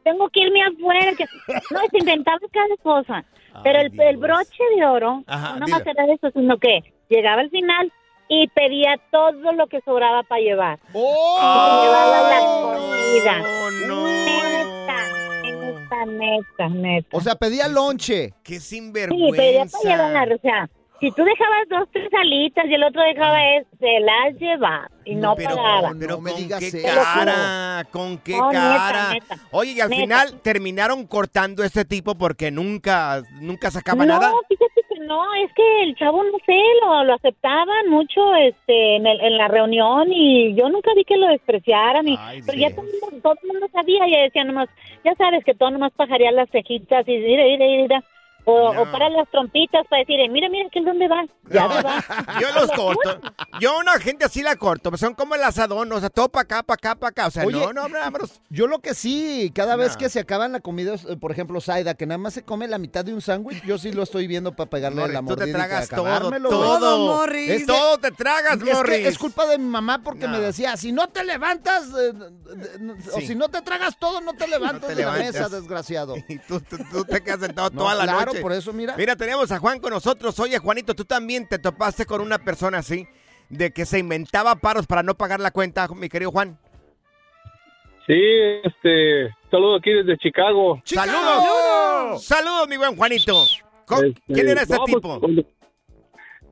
Tengo 0.03 0.29
que 0.29 0.41
irme 0.41 0.62
afuera. 0.63 1.12
Que... 1.18 1.25
No, 1.72 1.79
se 1.91 1.98
inventaba 2.00 2.38
cada 2.51 2.75
cosa. 2.82 3.25
Pero 3.63 3.79
el, 3.82 4.00
el 4.00 4.18
broche 4.18 4.63
de 4.77 4.86
oro, 4.86 5.24
Ajá, 5.27 5.58
no 5.60 5.68
más 5.68 5.86
era 5.86 6.06
de 6.06 6.13
eso, 6.13 6.29
sino 6.32 6.58
que 6.58 6.82
llegaba 7.10 7.41
al 7.41 7.50
final 7.50 7.91
y 8.27 8.48
pedía 8.50 8.96
todo 9.12 9.51
lo 9.53 9.68
que 9.68 9.82
sobraba 9.82 10.22
para 10.24 10.41
llevar. 10.41 10.79
¡Oh! 10.94 11.82
Llevaba 11.84 12.29
la 12.29 12.39
comida. 12.77 13.88
no. 13.88 14.08
Neta, 14.08 14.96
neta, 15.44 16.06
neta, 16.06 16.70
neta. 16.70 17.18
O 17.18 17.22
sea, 17.22 17.36
pedía 17.36 17.68
lonche. 17.68 18.34
Qué 18.44 18.60
Sí, 18.60 18.75
sinvergüenza. 18.77 19.38
pedía 19.38 19.65
para 19.65 20.08
llevar, 20.08 20.34
o 20.34 20.38
sea, 20.39 20.70
si 21.00 21.12
tú 21.12 21.24
dejabas 21.24 21.68
dos, 21.70 21.88
tres 21.91 22.10
alitas 22.13 22.65
y 22.68 22.74
el 22.74 22.84
otro 22.84 23.01
dejaba 23.03 23.56
es, 23.56 23.68
se 23.79 24.00
las 24.01 24.36
llevaba 24.39 24.89
y 25.06 25.15
no, 25.15 25.34
pero, 25.36 25.56
pagaba. 25.56 25.91
pero 26.00 26.15
No 26.15 26.22
me 26.22 26.32
con 26.32 26.39
digas 26.41 26.60
qué 26.60 26.68
eso. 26.68 27.00
cara, 27.01 27.86
con 27.91 28.18
qué 28.20 28.38
No, 28.38 28.50
cara. 28.51 29.13
neta, 29.13 29.36
Oye, 29.51 29.72
y 29.72 29.79
al 29.82 29.89
neta. 29.89 30.01
final 30.01 30.41
terminaron 30.41 31.08
cortando 31.08 31.63
este 31.63 31.86
tipo 31.86 32.15
porque 32.15 32.51
nunca, 32.51 33.22
nunca 33.41 33.72
sacaba 33.72 34.06
no, 34.06 34.13
nada. 34.20 34.32
fíjate 34.48 34.82
que 34.94 35.00
no, 35.06 35.22
es 35.36 35.51
que 35.53 35.84
el 35.84 35.96
chavo, 35.96 36.24
no 36.24 36.38
sé, 36.46 36.60
lo, 36.84 37.03
lo 37.06 37.13
aceptaban 37.13 37.89
mucho 37.89 38.36
este, 38.36 38.98
en, 38.98 39.08
el- 39.08 39.22
en 39.22 39.38
la 39.38 39.48
reunión 39.48 40.12
y 40.12 40.53
yo 40.56 40.70
nunca 40.70 40.91
vi 40.96 41.03
que 41.06 41.18
lo 41.18 41.27
despreciaran. 41.27 42.08
Y, 42.08 42.15
Ay, 42.20 42.41
pero 42.46 42.58
ya 42.60 42.70
todo, 42.75 42.82
el 42.86 42.91
mundo- 43.01 43.20
todo 43.24 43.34
el 43.41 43.48
mundo 43.48 43.68
sabía, 43.72 44.01
ya 44.08 44.20
decía 44.24 44.44
nomás, 44.44 44.70
ya 45.03 45.15
sabes 45.15 45.44
que 45.46 45.53
todo 45.56 45.72
nomás 45.72 45.91
pajaría 45.94 46.32
las 46.32 46.50
cejitas 46.51 47.08
y 47.08 47.18
mira, 47.18 47.44
mira, 47.46 47.65
mira. 47.65 48.03
O, 48.50 48.74
No. 48.74 48.82
o 48.82 48.91
para 48.91 49.10
las 49.10 49.29
trompitas 49.29 49.86
para 49.89 50.00
decir, 50.01 50.18
mira, 50.32 50.50
mira, 50.50 50.70
que 50.72 50.82
dónde 50.82 51.08
va. 51.08 51.24
Ya 51.50 51.62
No, 51.68 51.70
va. 51.84 52.03
Yo 52.41 52.51
los 52.60 52.72
corto. 52.72 53.20
Yo 53.60 53.72
a 53.75 53.79
una 53.79 54.00
gente 54.00 54.25
así 54.25 54.41
la 54.41 54.56
corto. 54.56 54.96
Son 54.98 55.13
como 55.13 55.36
el 55.36 55.44
asadón, 55.44 55.91
o 55.91 56.00
sea, 56.00 56.10
todo 56.10 56.29
para 56.29 56.44
acá, 56.44 56.63
para 56.63 56.75
acá, 56.75 56.96
para 56.96 57.10
acá. 57.10 57.27
O 57.27 57.32
sea, 57.32 57.46
Oye, 57.46 57.60
no, 57.60 57.74
no, 57.74 57.89
vámonos. 57.89 58.41
Yo 58.50 58.68
lo 58.68 58.79
que 58.79 58.94
sí, 58.94 59.51
cada 59.53 59.75
vez 59.75 59.98
que 59.98 60.10
se 60.10 60.20
acaban 60.20 60.51
la 60.51 60.60
comida, 60.60 60.96
eh, 60.96 61.18
por 61.18 61.32
ejemplo, 61.32 61.62
Saida, 61.62 61.94
que 61.96 62.06
nada 62.06 62.18
más 62.18 62.34
se 62.34 62.44
come 62.44 62.68
la 62.68 62.77
mitad 62.77 63.03
de 63.06 63.13
un 63.13 63.22
sándwich, 63.22 63.63
yo 63.65 63.77
sí 63.77 63.91
lo 63.91 64.03
estoy 64.03 64.27
viendo 64.27 64.53
para 64.56 64.70
pegarle 64.70 65.01
Morris, 65.01 65.13
la 65.13 65.20
tú 65.22 65.27
te 65.27 65.36
mordida 65.36 65.56
tragas 65.58 65.89
todo, 65.89 66.32
todo. 66.50 66.98
Morris. 67.15 67.50
Es 67.50 67.65
Todo 67.65 67.98
te 67.98 68.12
tragas, 68.12 68.58
Es 68.58 68.63
que 68.63 68.74
Morris. 68.74 69.06
es 69.08 69.18
culpa 69.18 69.46
de 69.46 69.58
mi 69.58 69.65
mamá 69.65 70.01
porque 70.03 70.25
No. 70.27 70.34
me 70.34 70.39
decía, 70.39 70.75
si 70.77 70.91
no 70.91 71.08
te 71.10 71.24
levantas, 71.24 71.88
eh, 72.00 72.13
o 73.13 73.20
si 73.22 73.36
no 73.36 73.50
te 73.50 73.62
tragas 73.62 73.98
todo, 74.00 74.22
no 74.22 74.34
te 74.34 74.48
levantas 74.48 74.89
te 74.89 74.96
de 74.96 75.06
la 75.06 75.12
mesa, 75.13 75.50
desgraciado. 75.50 76.15
Y 76.29 76.38
tú, 76.39 76.60
tú- 76.62 76.77
tú 76.91 77.06
te 77.06 77.22
quedas 77.22 77.39
sentado 77.39 77.70
No, 77.72 77.82
toda 77.82 77.96
la 77.96 78.03
claro, 78.03 78.25
noche. 78.27 78.38
Por 78.41 78.51
eso, 78.53 78.74
mira. 78.74 78.96
Mira, 78.98 79.15
tenemos 79.15 79.51
a 79.51 79.60
Juan 79.60 79.79
con 79.79 79.91
nosotros. 79.91 80.39
Oye, 80.39 80.58
Juanito, 80.58 80.96
tú 80.96 81.05
también 81.05 81.48
te 81.48 81.60
topaste 81.60 82.05
con 82.05 82.22
una 82.22 82.38
persona 82.39 82.79
así, 82.79 83.08
de 83.50 83.72
que 83.72 83.86
se 83.86 84.00
inventaba 84.00 84.55
paros 84.55 84.86
para 84.88 85.03
no 85.03 85.15
pagar 85.15 85.39
la 85.39 85.51
cuenta, 85.51 85.88
mi 85.89 86.10
querido 86.10 86.31
Juan. 86.31 86.58
Sí, 88.08 88.19
este, 88.63 89.29
saludo 89.51 89.75
aquí 89.77 89.91
desde 89.91 90.17
Chicago. 90.17 90.81
¡Saludos! 90.84 92.24
¡Saludos, 92.25 92.67
mi 92.67 92.77
buen 92.77 92.96
Juanito! 92.96 93.46
Co- 93.86 94.03
Este, 94.03 94.22
¿Quién 94.34 94.50
era 94.50 94.63
ese 94.63 94.74
no, 94.74 94.79
pues, 94.79 94.96
tipo? 94.96 95.19
cuando- 95.19 95.43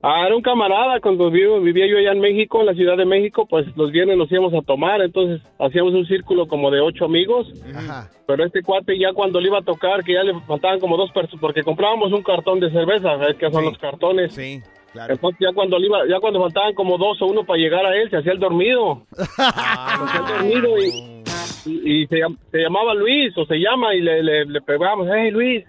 ah, 0.10 0.26
era 0.26 0.36
un 0.36 0.42
camarada, 0.42 1.00
cuando 1.02 1.30
vivo- 1.30 1.60
vivía 1.60 1.86
yo 1.88 1.98
allá 1.98 2.12
en 2.14 2.20
México, 2.20 2.60
en 2.62 2.68
la 2.68 2.74
Ciudad 2.74 2.96
de 2.98 3.06
México, 3.06 3.46
pues 3.50 3.66
los 3.76 3.92
viernes 3.92 4.18
nos 4.18 4.32
íbamos 4.32 4.54
a 4.54 4.62
tomar, 4.62 5.02
entonces 5.02 5.42
hacíamos 5.60 5.94
un 5.94 6.06
círculo 6.06 6.48
como 6.48 6.72
de 6.72 6.80
ocho 6.80 7.06
amigos, 7.06 7.48
Ajá. 7.76 8.10
pero 8.26 8.46
este 8.46 8.62
cuate 8.62 8.98
ya 8.98 9.14
cuando 9.14 9.40
le 9.42 9.48
iba 9.48 9.60
a 9.60 9.64
tocar, 9.64 10.04
que 10.04 10.14
ya 10.14 10.24
le 10.24 10.34
faltaban 10.48 10.80
como 10.80 10.96
dos 10.98 11.12
personas, 11.12 11.42
porque 11.42 11.64
comprábamos 11.64 12.12
un 12.14 12.24
cartón 12.24 12.60
de 12.60 12.72
cerveza, 12.72 13.18
¿sabes 13.18 13.36
qué 13.38 13.50
son 13.52 13.64
Sí. 13.64 13.70
los 13.70 13.78
cartones? 13.80 14.34
Sí, 14.34 14.62
claro. 14.94 15.14
Entonces 15.14 15.40
ya 15.42 15.54
cuando, 15.54 15.78
le 15.80 15.88
iba, 15.88 16.00
ya 16.08 16.20
cuando 16.20 16.42
faltaban 16.42 16.74
como 16.74 16.98
dos 16.98 17.22
o 17.22 17.26
uno 17.28 17.44
para 17.44 17.60
llegar 17.60 17.86
a 17.86 17.96
él, 17.96 18.10
se 18.10 18.18
hacía 18.18 18.32
el 18.34 18.40
dormido. 18.40 19.04
Se 19.18 19.42
hacía 19.44 20.20
el 20.20 20.26
dormido 20.62 20.78
y, 20.80 21.24
y- 21.66 22.02
y 22.04 22.08
se, 22.08 22.16
llam- 22.18 22.38
se 22.52 22.60
llamaba 22.60 22.94
Luis 22.94 23.38
o 23.38 23.46
se 23.46 23.56
llama 23.58 23.94
y 23.94 24.00
le, 24.02 24.24
le, 24.24 24.46
le 24.46 24.62
pegamos, 24.62 25.08
hey 25.14 25.32
Luis. 25.32 25.66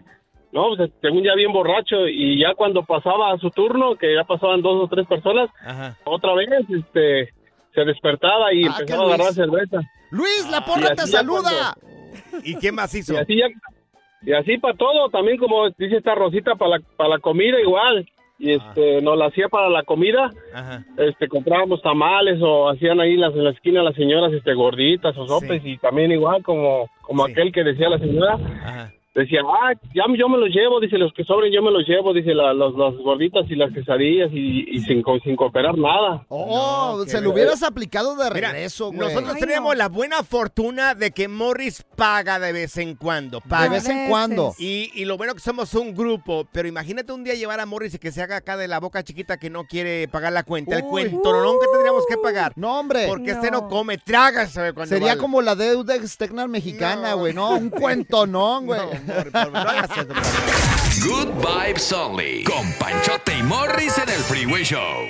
No, 0.53 0.69
pues 0.77 0.91
según 1.03 1.23
ya 1.23 1.35
bien 1.35 1.53
borracho 1.53 2.09
y 2.09 2.41
ya 2.41 2.55
cuando 2.55 2.83
pasaba 2.83 3.37
su 3.39 3.51
turno, 3.51 3.97
que 3.97 4.15
ya 4.15 4.25
pasaban 4.25 4.63
dos 4.63 4.85
o 4.85 4.89
tres 4.89 5.07
personas, 5.07 5.51
Ajá. 5.65 5.97
otra 6.05 6.35
vez 6.35 6.49
este 6.71 7.33
se 7.75 7.85
despertaba 7.85 8.53
y 8.55 8.65
Ah, 8.65 8.75
empezaba 8.79 9.03
a 9.03 9.07
agarrar 9.09 9.27
Luis. 9.27 9.35
cerveza. 9.37 9.81
Luis, 10.11 10.49
la 10.51 10.65
porra 10.65 10.95
te 10.95 11.07
saluda. 11.07 11.75
¿Y 12.43 12.55
quién 12.57 12.75
más 12.75 12.95
hizo? 12.95 13.13
Y 13.13 13.17
así 13.19 13.37
ya, 13.37 13.47
y 14.23 14.33
así 14.33 14.57
para 14.59 14.75
todo, 14.77 15.11
también 15.11 15.37
como 15.37 15.69
dice 15.71 15.99
esta 15.99 16.15
Rosita, 16.15 16.55
para 16.55 16.79
la, 16.79 16.85
para 16.97 17.11
la 17.11 17.19
comida 17.19 17.61
igual. 17.61 18.09
Y 18.41 18.53
este, 18.53 19.03
nos 19.03 19.19
la 19.19 19.27
hacía 19.27 19.49
para 19.49 19.69
la 19.69 19.83
comida, 19.83 20.31
Ajá. 20.55 20.85
este, 20.97 21.27
comprábamos 21.27 21.83
tamales 21.83 22.39
o 22.41 22.69
hacían 22.71 23.01
ahí 23.01 23.17
las, 23.17 23.35
en 23.35 23.43
la 23.43 23.51
esquina 23.51 23.83
las 23.83 23.97
señoras 23.97 24.33
este, 24.33 24.55
gorditas 24.55 25.19
o 25.19 25.27
sopes 25.27 25.61
y 25.65 25.77
también 25.79 26.13
igual 26.13 26.45
como, 26.45 26.89
como 27.03 27.27
Sí. 27.27 27.33
aquel 27.33 27.51
que 27.53 27.65
decía 27.65 27.89
la 27.89 27.99
señora, 27.99 28.35
Ajá. 28.35 28.93
Decía, 29.19 29.41
ah, 29.47 29.73
ya 29.95 30.05
yo 30.17 30.29
me 30.29 30.39
los 30.39 30.49
llevo, 30.51 30.81
dice, 30.81 30.97
los 30.99 31.13
que 31.13 31.25
sobren 31.25 31.53
yo 31.53 31.63
me 31.63 31.71
los 31.71 31.87
llevo, 31.87 32.13
dice, 32.13 32.35
la, 32.35 32.53
los, 32.55 32.75
las 32.77 32.95
gorditas 32.97 33.45
y 33.51 33.55
las 33.57 33.73
quesadillas 33.73 34.31
y, 34.33 34.65
y 34.71 34.81
sin, 34.81 35.03
co- 35.03 35.19
sin 35.21 35.37
cooperar 35.37 35.77
nada. 35.77 36.25
Oh, 36.29 36.97
No, 36.99 37.05
se 37.05 37.21
lo 37.21 37.31
hubieras 37.31 37.63
aplicado 37.63 38.17
de 38.17 38.31
Mira, 38.33 38.53
regreso, 38.53 38.87
güey. 38.89 38.99
nosotros 39.01 39.35
Ay, 39.35 39.41
tenemos 39.41 39.73
no. 39.75 39.79
la 39.79 39.89
buena 39.89 40.23
fortuna 40.23 40.95
de 40.95 41.11
que 41.11 41.29
Morris 41.29 41.85
paga 41.97 42.39
de 42.39 42.53
vez 42.53 42.77
en 42.79 42.95
cuando. 42.95 43.41
De 43.41 43.49
Paga. 43.49 43.71
vez 43.71 43.89
en 43.89 44.09
cuando. 44.09 44.55
Y, 44.59 44.91
y 44.95 45.05
lo 45.05 45.17
bueno 45.17 45.35
que 45.35 45.41
somos 45.41 45.75
un 45.75 45.95
grupo, 45.95 46.47
pero 46.53 46.69
imagínate 46.69 47.13
un 47.13 47.25
día 47.25 47.35
llevar 47.35 47.61
a 47.61 47.67
Morris 47.67 47.95
y 47.95 47.99
que 47.99 48.13
se 48.13 48.23
haga 48.23 48.37
acá 48.37 48.57
de 48.57 48.69
la 48.69 48.81
boca 48.81 49.03
chiquita 49.03 49.37
que 49.39 49.51
no 49.51 49.65
quiere 49.65 50.09
pagar 50.09 50.33
la 50.33 50.43
cuenta. 50.45 50.77
El 50.77 50.83
Uy. 50.85 50.91
cuentorón 50.91 51.57
que 51.61 51.67
tendríamos 51.73 52.05
que 52.09 52.17
pagar. 52.17 52.53
No, 52.57 52.79
hombre. 52.79 53.07
Porque 53.09 53.33
este 53.33 53.51
No. 53.51 53.63
no 53.63 53.69
come, 53.69 53.99
traga, 53.99 54.47
¿sabe? 54.47 54.73
Cuando 54.73 54.95
Sería 54.95 55.17
como 55.19 55.43
la 55.43 55.55
deuda 55.55 55.95
externa 55.97 56.47
mexicana, 56.47 57.11
No. 57.11 57.19
güey. 57.19 57.35
No, 57.35 57.57
un 57.57 57.71
cuento, 57.71 58.27
no, 58.27 58.61
güey. 58.63 58.81
No, 59.09 59.15
Morris, 59.15 59.33
por 59.33 59.33
favor, 59.33 59.53
no 59.53 59.59
hagas 59.59 59.91
eso, 59.91 60.09
por 60.09 60.25
favor. 60.25 61.09
Good 61.09 61.47
Vibes 61.47 61.93
Only. 61.93 62.45
Con 62.45 62.73
Panchote 62.79 63.39
y 63.39 63.43
Morris 63.43 63.97
en 63.99 64.09
el 64.09 64.21
Freeway 64.21 64.65
Show. 64.65 65.07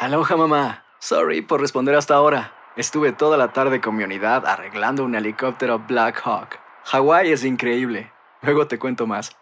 Aloha 0.00 0.36
mamá. 0.36 0.84
Sorry 1.00 1.42
por 1.42 1.60
responder 1.60 1.94
hasta 1.94 2.14
ahora. 2.14 2.52
Estuve 2.76 3.12
toda 3.12 3.36
la 3.36 3.52
tarde 3.52 3.80
con 3.80 3.94
mi 3.96 4.04
unidad 4.04 4.46
arreglando 4.46 5.04
un 5.04 5.14
helicóptero 5.14 5.78
Black 5.80 6.20
Hawk. 6.24 6.58
Hawái 6.84 7.30
es 7.32 7.44
increíble. 7.44 8.10
Luego 8.42 8.66
te 8.66 8.78
cuento 8.78 9.06
más. 9.06 9.32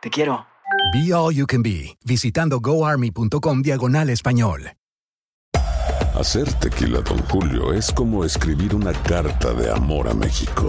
Te 0.00 0.10
quiero. 0.10 0.46
Be 0.92 1.12
All 1.12 1.34
You 1.34 1.46
Can 1.46 1.62
Be, 1.62 1.96
visitando 2.04 2.60
goarmy.com 2.60 3.62
diagonal 3.62 4.10
español. 4.10 4.72
Hacer 6.14 6.50
tequila, 6.54 7.00
Don 7.00 7.18
Julio, 7.28 7.72
es 7.74 7.92
como 7.92 8.24
escribir 8.24 8.74
una 8.74 8.92
carta 8.92 9.52
de 9.52 9.70
amor 9.70 10.08
a 10.08 10.14
México. 10.14 10.68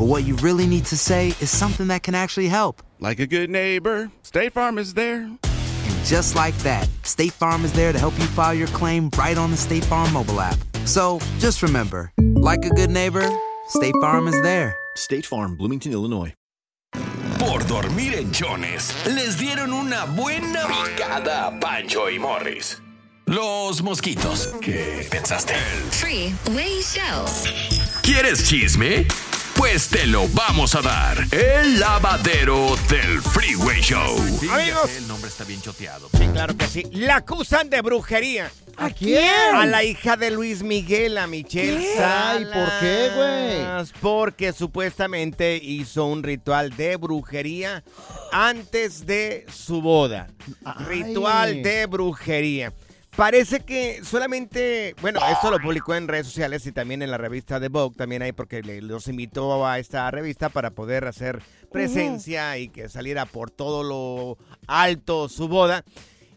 but 0.00 0.06
what 0.06 0.24
you 0.24 0.34
really 0.36 0.66
need 0.66 0.86
to 0.86 0.96
say 0.96 1.28
is 1.42 1.50
something 1.50 1.88
that 1.88 2.02
can 2.02 2.14
actually 2.14 2.48
help. 2.48 2.82
Like 3.00 3.18
a 3.20 3.26
good 3.26 3.50
neighbor, 3.50 4.10
State 4.22 4.54
Farm 4.54 4.78
is 4.78 4.94
there. 4.94 5.24
And 5.24 6.04
just 6.06 6.34
like 6.34 6.56
that, 6.62 6.88
State 7.02 7.32
Farm 7.32 7.66
is 7.66 7.72
there 7.74 7.92
to 7.92 7.98
help 7.98 8.18
you 8.18 8.24
file 8.24 8.54
your 8.54 8.68
claim 8.68 9.10
right 9.18 9.36
on 9.36 9.50
the 9.50 9.58
State 9.58 9.84
Farm 9.84 10.10
mobile 10.10 10.40
app. 10.40 10.56
So 10.86 11.20
just 11.38 11.62
remember, 11.62 12.12
like 12.18 12.64
a 12.64 12.70
good 12.70 12.88
neighbor, 12.88 13.28
State 13.68 13.92
Farm 14.00 14.26
is 14.26 14.40
there. 14.40 14.74
State 14.96 15.26
Farm, 15.26 15.54
Bloomington, 15.54 15.92
Illinois. 15.92 16.32
Por 17.38 17.60
dormir 17.64 18.14
en 18.14 18.32
Jones, 18.32 18.94
les 19.04 19.36
dieron 19.36 19.70
una 19.70 20.06
buena 20.16 20.66
picada 20.66 21.48
a 21.48 21.60
Pancho 21.60 22.08
y 22.08 22.18
Morris. 22.18 22.80
Los 23.26 23.82
mosquitos. 23.82 24.48
¿Qué 24.62 25.06
pensaste? 25.10 25.54
Freeway 25.90 26.80
Show. 26.82 27.26
¿Quieres 28.02 28.48
chisme? 28.48 29.06
Pues 29.60 29.88
te 29.88 30.06
lo 30.06 30.26
vamos 30.28 30.74
a 30.74 30.80
dar. 30.80 31.18
El 31.30 31.80
lavadero 31.80 32.76
del 32.88 33.20
Freeway 33.20 33.82
Show. 33.82 34.16
Amigos. 34.50 34.90
El 34.96 35.06
nombre 35.06 35.28
está 35.28 35.44
bien 35.44 35.60
choteado. 35.60 36.08
Sí, 36.16 36.26
claro 36.32 36.56
que 36.56 36.66
sí. 36.66 36.86
La 36.92 37.16
acusan 37.16 37.68
de 37.68 37.82
brujería. 37.82 38.50
¿A 38.78 38.88
quién? 38.88 39.54
A 39.54 39.66
la 39.66 39.84
hija 39.84 40.16
de 40.16 40.30
Luis 40.30 40.62
Miguel, 40.62 41.18
a 41.18 41.26
Michelle 41.26 41.78
¿Qué? 41.78 41.94
Salas. 41.94 42.36
Ay, 42.38 42.44
¿por 42.46 42.80
qué, 42.80 43.10
güey? 43.14 43.86
Porque 44.00 44.54
supuestamente 44.54 45.60
hizo 45.62 46.06
un 46.06 46.22
ritual 46.22 46.74
de 46.74 46.96
brujería 46.96 47.84
antes 48.32 49.04
de 49.04 49.44
su 49.54 49.82
boda. 49.82 50.28
Ritual 50.86 51.62
de 51.62 51.84
brujería. 51.84 52.72
Parece 53.20 53.60
que 53.60 54.02
solamente, 54.02 54.94
bueno, 55.02 55.20
esto 55.30 55.50
lo 55.50 55.58
publicó 55.60 55.94
en 55.94 56.08
redes 56.08 56.24
sociales 56.26 56.64
y 56.64 56.72
también 56.72 57.02
en 57.02 57.10
la 57.10 57.18
revista 57.18 57.60
de 57.60 57.68
Vogue, 57.68 57.94
también 57.94 58.22
ahí 58.22 58.32
porque 58.32 58.62
le- 58.62 58.80
los 58.80 59.08
invitó 59.08 59.66
a 59.66 59.78
esta 59.78 60.10
revista 60.10 60.48
para 60.48 60.70
poder 60.70 61.04
hacer 61.04 61.42
presencia 61.70 62.56
y 62.56 62.70
que 62.70 62.88
saliera 62.88 63.26
por 63.26 63.50
todo 63.50 63.82
lo 63.82 64.38
alto 64.66 65.28
su 65.28 65.48
boda. 65.48 65.84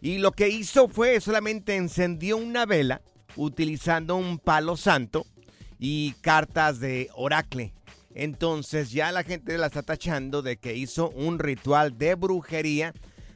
Y 0.01 0.17
lo 0.17 0.33
que 0.33 0.49
hizo 0.49 0.89
fue 0.89 1.21
solamente 1.21 1.77
encendió 1.77 2.35
una 2.35 2.65
vela 2.65 3.01
utilizando 3.37 4.17
un 4.17 4.37
palo 4.37 4.75
santo 4.75 5.25
y 5.79 6.11
cartas 6.19 6.81
de 6.81 7.09
oracle. 7.15 7.73
Entonces 8.13 8.91
ya 8.91 9.13
la 9.13 9.23
gente 9.23 9.57
la 9.57 9.67
está 9.67 9.83
tachando 9.83 10.41
de 10.41 10.57
que 10.57 10.75
hizo 10.75 11.11
un 11.11 11.39
ritual 11.39 11.97
de 11.97 12.15
brujería, 12.15 12.93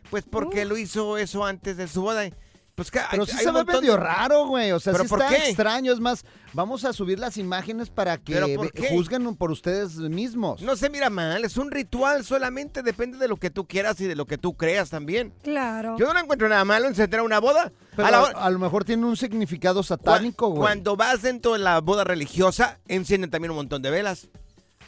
pues 0.09 0.25
porque 0.29 0.65
lo 0.65 0.77
hizo 0.77 1.17
eso 1.17 1.45
antes 1.45 1.77
de 1.77 1.87
su 1.87 2.01
boda. 2.01 2.29
Pues 2.77 2.91
que 2.91 2.99
Pero 3.09 3.23
hay- 3.23 3.27
sí 3.29 3.35
hay 3.35 3.43
se 3.43 3.45
ve 3.45 3.53
montón 3.53 3.75
medio 3.81 3.93
de- 3.93 3.97
raro, 3.97 4.45
güey. 4.45 4.71
O 4.71 4.79
sea, 4.79 4.93
¿Pero 4.93 5.05
sí 5.05 5.09
por 5.09 5.19
está 5.23 5.35
qué? 5.35 5.47
extraño. 5.47 5.91
Es 5.91 5.99
más, 5.99 6.23
vamos 6.53 6.85
a 6.85 6.93
subir 6.93 7.17
las 7.17 7.37
imágenes 7.37 7.89
para 7.89 8.19
que 8.19 8.33
¿Pero 8.33 8.47
por 8.53 8.71
juzguen 8.89 9.35
por 9.35 9.49
ustedes 9.49 9.95
mismos. 9.95 10.61
No 10.61 10.75
se 10.75 10.91
mira 10.91 11.09
mal, 11.09 11.43
es 11.43 11.57
un 11.57 11.71
ritual, 11.71 12.23
solamente 12.23 12.83
depende 12.83 13.17
de 13.17 13.27
lo 13.27 13.37
que 13.37 13.49
tú 13.49 13.65
quieras 13.65 13.99
y 13.99 14.05
de 14.05 14.15
lo 14.15 14.25
que 14.27 14.37
tú 14.37 14.53
creas 14.55 14.91
también. 14.91 15.33
Claro. 15.41 15.95
Yo 15.97 16.13
no 16.13 16.19
encuentro 16.19 16.47
nada 16.49 16.63
malo 16.65 16.85
en 16.85 16.91
encender 16.91 17.21
una 17.21 17.39
boda. 17.39 17.71
Pero 17.95 18.07
a 18.09 18.11
la 18.11 18.49
lo 18.51 18.59
mejor 18.59 18.85
tiene 18.85 19.07
un 19.07 19.17
significado 19.17 19.81
satánico, 19.81 20.49
güey. 20.49 20.59
Cuando 20.59 20.95
vas 20.95 21.23
dentro 21.23 21.53
de 21.53 21.59
la 21.59 21.81
boda 21.81 22.03
religiosa, 22.03 22.77
encienden 22.87 23.31
también 23.31 23.49
un 23.49 23.57
montón 23.57 23.81
de 23.81 23.89
velas. 23.89 24.27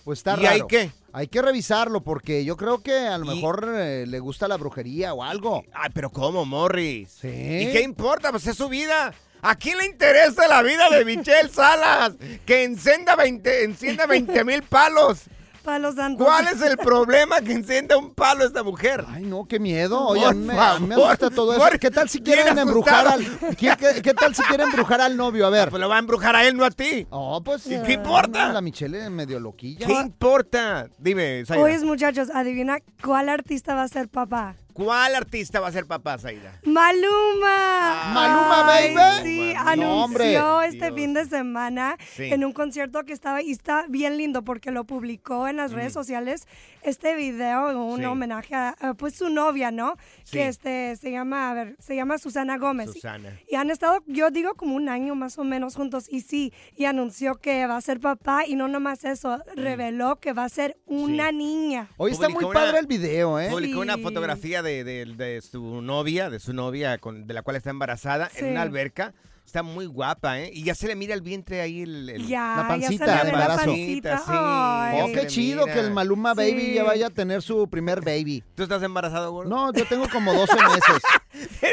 Pues 0.03 0.19
está 0.19 0.35
¿Y 0.39 0.45
hay 0.45 0.57
raro. 0.59 0.67
qué? 0.67 0.91
Hay 1.13 1.27
que 1.27 1.41
revisarlo 1.41 2.01
porque 2.01 2.45
yo 2.45 2.57
creo 2.57 2.81
que 2.81 2.97
a 2.97 3.17
lo 3.17 3.25
mejor 3.25 3.69
eh, 3.75 4.05
le 4.07 4.19
gusta 4.19 4.47
la 4.47 4.57
brujería 4.57 5.13
o 5.13 5.23
algo. 5.23 5.63
Ay, 5.73 5.89
pero 5.93 6.09
¿cómo, 6.09 6.45
Morris? 6.45 7.17
Sí. 7.21 7.27
¿Y 7.27 7.71
qué 7.71 7.81
importa? 7.81 8.31
Pues 8.31 8.47
es 8.47 8.57
su 8.57 8.69
vida. 8.69 9.13
¿A 9.41 9.55
quién 9.55 9.77
le 9.77 9.85
interesa 9.85 10.47
la 10.47 10.61
vida 10.61 10.89
de 10.89 11.05
Michelle 11.05 11.49
Salas? 11.49 12.13
Que 12.45 12.63
encienda 12.63 13.15
20 13.15 13.63
encienda 13.63 14.05
20 14.05 14.43
mil 14.43 14.63
palos. 14.63 15.23
Palos. 15.69 15.95
¿Cuál 16.17 16.47
es 16.47 16.61
el 16.61 16.77
problema 16.77 17.41
que 17.41 17.51
encienda 17.51 17.97
un 17.97 18.13
palo 18.13 18.43
esta 18.45 18.63
mujer? 18.63 19.05
Ay, 19.07 19.23
no, 19.23 19.45
qué 19.45 19.59
miedo. 19.59 19.99
Oye, 20.07 20.21
Por 20.21 20.31
a 20.31 20.33
mí 20.33 20.45
me, 20.45 20.53
a 20.59 20.79
mí 20.79 20.87
me 20.87 20.95
favor, 20.95 21.07
asusta 21.11 21.29
todo 21.29 21.53
eso. 21.55 21.79
¿Qué 21.79 21.91
tal 21.91 22.09
si 22.09 22.19
quieren 22.21 22.57
embrujar 22.57 23.07
al... 23.07 23.23
¿Qué, 23.57 23.73
qué- 23.77 24.01
qué 24.01 24.13
tal 24.13 24.33
si 24.35 24.41
quieren 24.43 24.67
embrujar 24.67 25.01
al 25.01 25.15
novio? 25.15 25.45
A 25.45 25.49
ver. 25.49 25.69
Pues 25.69 25.79
lo 25.79 25.87
va 25.89 25.97
a 25.97 25.99
embrujar 25.99 26.35
a 26.35 26.45
él, 26.45 26.57
no 26.57 26.65
a 26.65 26.71
ti. 26.71 27.05
Oh, 27.11 27.41
pues... 27.43 27.67
¿Y 27.67 27.81
qué 27.83 27.93
importa? 27.93 28.51
La 28.51 28.61
Michelle 28.61 29.03
es 29.05 29.11
medio 29.11 29.39
loquilla. 29.39 29.85
¿Qué 29.85 29.93
importa? 29.93 30.87
Dime, 30.97 31.43
Zaira. 31.45 31.63
Oye, 31.63 31.79
muchachos, 31.85 32.29
adivina 32.33 32.77
cuál 33.03 33.29
artista 33.29 33.75
va 33.75 33.83
a 33.83 33.87
ser 33.87 34.09
papá. 34.09 34.55
¿Cuál 34.79 35.13
artista 35.15 35.59
va 35.59 35.67
a 35.67 35.71
ser 35.73 35.85
papá, 35.85 36.17
Zaira? 36.17 36.57
Maluma. 36.63 38.11
Maluma, 38.13 38.65
Ay, 38.73 38.93
baby. 38.95 39.23
Sí, 39.23 39.53
No, 39.53 39.59
anunció 39.69 40.03
hombre. 40.05 40.33
este 40.67 40.85
Dios. 40.85 40.95
fin 40.95 41.13
de 41.13 41.25
semana 41.25 41.97
Sí. 42.15 42.23
en 42.31 42.45
un 42.45 42.53
concierto 42.53 43.03
que 43.03 43.11
estaba 43.13 43.41
y 43.41 43.51
está 43.51 43.85
bien 43.89 44.17
lindo 44.17 44.43
porque 44.43 44.71
lo 44.71 44.85
publicó 44.85 45.47
en 45.49 45.57
las 45.57 45.73
redes 45.73 45.91
sociales 45.91 46.47
este 46.81 47.15
video, 47.15 47.77
un 47.77 47.99
Sí. 47.99 48.05
homenaje 48.05 48.55
a, 48.55 48.75
pues 48.97 49.15
su 49.15 49.29
novia, 49.29 49.69
¿no? 49.71 49.95
Sí. 50.23 50.37
Que 50.37 50.47
este 50.47 50.95
se 50.95 51.11
llama, 51.11 51.49
a 51.49 51.53
ver, 51.53 51.75
se 51.79 51.95
llama 51.97 52.17
Susana 52.17 52.57
Gómez. 52.57 52.93
Susana. 52.93 53.37
Y 53.49 53.55
han 53.55 53.69
estado, 53.71 54.01
yo 54.07 54.29
digo, 54.31 54.53
como 54.55 54.75
un 54.75 54.87
año 54.87 55.13
más 55.13 55.37
o 55.37 55.43
menos 55.43 55.75
juntos. 55.75 56.05
Y 56.09 56.21
sí, 56.21 56.53
y 56.77 56.85
anunció 56.85 57.35
que 57.35 57.67
va 57.67 57.75
a 57.75 57.81
ser 57.81 57.99
papá. 57.99 58.45
Y 58.47 58.55
no 58.55 58.69
nomás 58.69 59.03
eso, 59.03 59.43
reveló 59.55 60.21
que 60.21 60.31
va 60.31 60.45
a 60.45 60.49
ser 60.49 60.77
una 60.85 61.33
niña. 61.33 61.89
Hoy 61.97 62.11
está 62.11 62.29
muy 62.29 62.45
una- 62.45 62.53
padre 62.53 62.79
el 62.79 62.87
video, 62.87 63.39
¿eh? 63.39 63.49
Publicó 63.49 63.81
una 63.81 63.97
fotografía 63.97 64.61
de, 64.61 64.68
de- 64.83 65.05
de 65.05 65.41
su 65.41 65.81
novia, 65.81 66.29
de 66.29 66.39
su 66.39 66.53
novia 66.53 66.97
con, 66.97 67.27
de 67.27 67.33
la 67.33 67.41
cual 67.41 67.55
está 67.57 67.69
embarazada, 67.69 68.29
Sí. 68.29 68.39
en 68.45 68.51
una 68.51 68.61
alberca. 68.61 69.13
Está 69.45 69.63
muy 69.63 69.87
guapa, 69.87 70.39
¿eh? 70.41 70.51
Y 70.53 70.63
ya 70.63 70.75
se 70.75 70.85
le 70.85 70.95
mira 70.95 71.15
el 71.15 71.21
vientre 71.21 71.59
ahí. 71.59 71.81
El, 71.81 72.07
el- 72.07 72.27
Ya, 72.27 72.53
La 72.55 72.61
ya 72.61 72.67
pancita, 72.67 73.05
se 73.05 73.11
le 73.11 73.17
el 73.17 73.25
ve 73.25 73.31
la 73.31 73.43
embarazo. 73.45 73.65
pancita. 73.65 74.17
Sí. 74.19 74.23
Ay. 74.27 74.99
Oh, 75.01 75.07
se 75.07 75.13
qué 75.13 75.25
chido 75.27 75.61
mira. 75.63 75.73
que 75.73 75.79
el 75.79 75.91
Maluma 75.91 76.33
Baby 76.35 76.61
Sí. 76.61 76.73
ya 76.75 76.83
vaya 76.83 77.07
a 77.07 77.09
tener 77.09 77.41
su 77.41 77.67
primer 77.67 78.01
baby. 78.01 78.43
¿Tú 78.55 78.61
estás 78.61 78.83
embarazado, 78.83 79.31
gordo? 79.31 79.49
No, 79.49 79.73
yo 79.73 79.85
tengo 79.87 80.07
como 80.09 80.35
12 80.35 80.53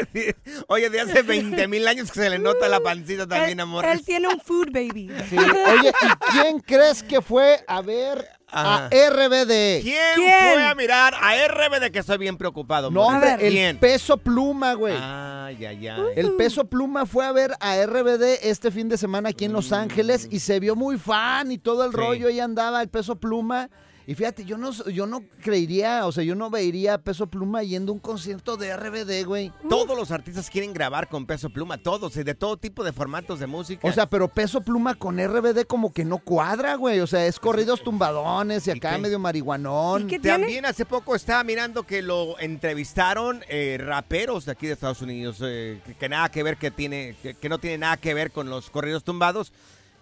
meses. 0.01 0.33
Oye, 0.67 0.89
de 0.89 1.01
hace 1.01 1.21
20 1.21 1.67
mil 1.67 1.87
años 1.87 2.11
que 2.11 2.19
se 2.19 2.29
le 2.31 2.39
nota 2.39 2.67
la 2.67 2.79
pancita 2.79 3.27
también, 3.27 3.59
amor. 3.59 3.85
él 3.85 4.03
tiene 4.03 4.27
un 4.27 4.39
food 4.39 4.71
baby. 4.71 5.11
Sí. 5.29 5.37
Oye, 5.37 5.89
¿y 5.89 6.31
quién 6.31 6.59
crees 6.61 7.03
que 7.03 7.21
fue 7.21 7.63
a 7.67 7.81
ver 7.83 8.27
a 8.49 8.85
Ajá. 8.85 8.89
RBD? 8.89 9.81
¿Quién, 9.81 9.97
¿Quién? 10.15 10.53
fue 10.53 10.63
a 10.63 10.73
mirar 10.75 11.13
a 11.15 11.35
RBD 11.47 11.91
que 11.91 11.99
estoy 11.99 12.17
bien 12.17 12.37
preocupado? 12.37 12.89
No, 12.89 13.03
hombre, 13.07 13.31
ver. 13.31 13.43
el 13.45 13.51
¿Quién? 13.53 13.77
peso 13.77 14.17
pluma, 14.17 14.73
güey. 14.73 14.95
Ay, 14.97 15.65
ay, 15.65 15.87
ay. 15.87 16.01
El 16.15 16.33
peso 16.33 16.65
pluma 16.65 17.05
fue 17.05 17.25
a 17.25 17.31
ver 17.31 17.51
a 17.59 17.75
RBD 17.85 18.39
este 18.43 18.71
fin 18.71 18.87
de 18.89 18.97
semana 18.97 19.29
aquí 19.29 19.45
en 19.45 19.53
Los 19.53 19.71
Ángeles 19.73 20.27
y 20.31 20.39
se 20.39 20.59
vio 20.59 20.75
muy 20.75 20.97
fan 20.97 21.51
y 21.51 21.57
todo 21.57 21.83
el. 21.85 21.91
Sí. 21.91 21.97
rollo. 21.97 22.27
Ahí 22.29 22.39
andaba 22.39 22.81
el 22.81 22.89
peso 22.89 23.15
pluma. 23.17 23.69
Y 24.09 24.15
fíjate, 24.15 24.45
yo 24.45 24.57
no, 24.57 24.71
yo 24.71 25.05
no 25.05 25.21
creería, 25.43 26.07
o 26.07 26.13
sea, 26.13 26.23
yo 26.23 26.33
no 26.33 26.49
vería 26.49 26.93
a 26.93 26.97
peso 26.97 27.27
pluma 27.27 27.61
yendo 27.63 27.91
a 27.91 27.95
un 27.95 27.99
concierto 27.99 28.55
de 28.55 28.73
RBD, 28.73 29.25
güey. 29.25 29.51
Todos 29.69 29.97
los 29.97 30.11
artistas 30.11 30.49
quieren 30.49 30.71
grabar 30.71 31.09
con 31.09 31.25
peso 31.25 31.49
pluma, 31.49 31.77
todos, 31.77 32.15
y 32.15 32.23
de 32.23 32.33
todo 32.33 32.55
tipo 32.55 32.85
de 32.85 32.93
formatos 32.93 33.41
de 33.41 33.47
música. 33.47 33.85
O 33.85 33.91
sea, 33.91 34.09
pero 34.09 34.29
peso 34.29 34.61
pluma 34.61 34.95
con 34.95 35.17
RBD 35.17 35.65
como 35.67 35.91
que 35.91 36.05
no 36.05 36.19
cuadra, 36.19 36.75
güey. 36.75 37.01
O 37.01 37.07
sea, 37.07 37.25
es 37.25 37.37
corridos 37.37 37.83
tumbadones 37.83 38.65
y 38.67 38.71
acá 38.71 38.97
medio 38.97 39.19
marihuanón. 39.19 40.03
¿Y 40.03 40.07
qué 40.07 40.19
tiene? 40.19 40.37
También 40.37 40.65
hace 40.65 40.85
poco 40.85 41.13
estaba 41.13 41.43
mirando 41.43 41.83
que 41.83 42.01
lo 42.01 42.39
entrevistaron 42.39 43.43
eh, 43.49 43.77
raperos 43.77 44.45
de 44.45 44.53
aquí 44.53 44.67
de 44.67 44.73
Estados 44.73 45.01
Unidos, 45.01 45.39
eh, 45.41 45.81
que, 45.85 45.95
que 45.95 46.07
nada 46.07 46.29
que 46.29 46.43
ver, 46.43 46.55
que, 46.55 46.71
tiene, 46.71 47.17
que, 47.21 47.33
que 47.33 47.49
no 47.49 47.59
tiene 47.59 47.79
nada 47.79 47.97
que 47.97 48.13
ver 48.13 48.31
con 48.31 48.49
los 48.49 48.69
corridos 48.69 49.03
tumbados. 49.03 49.51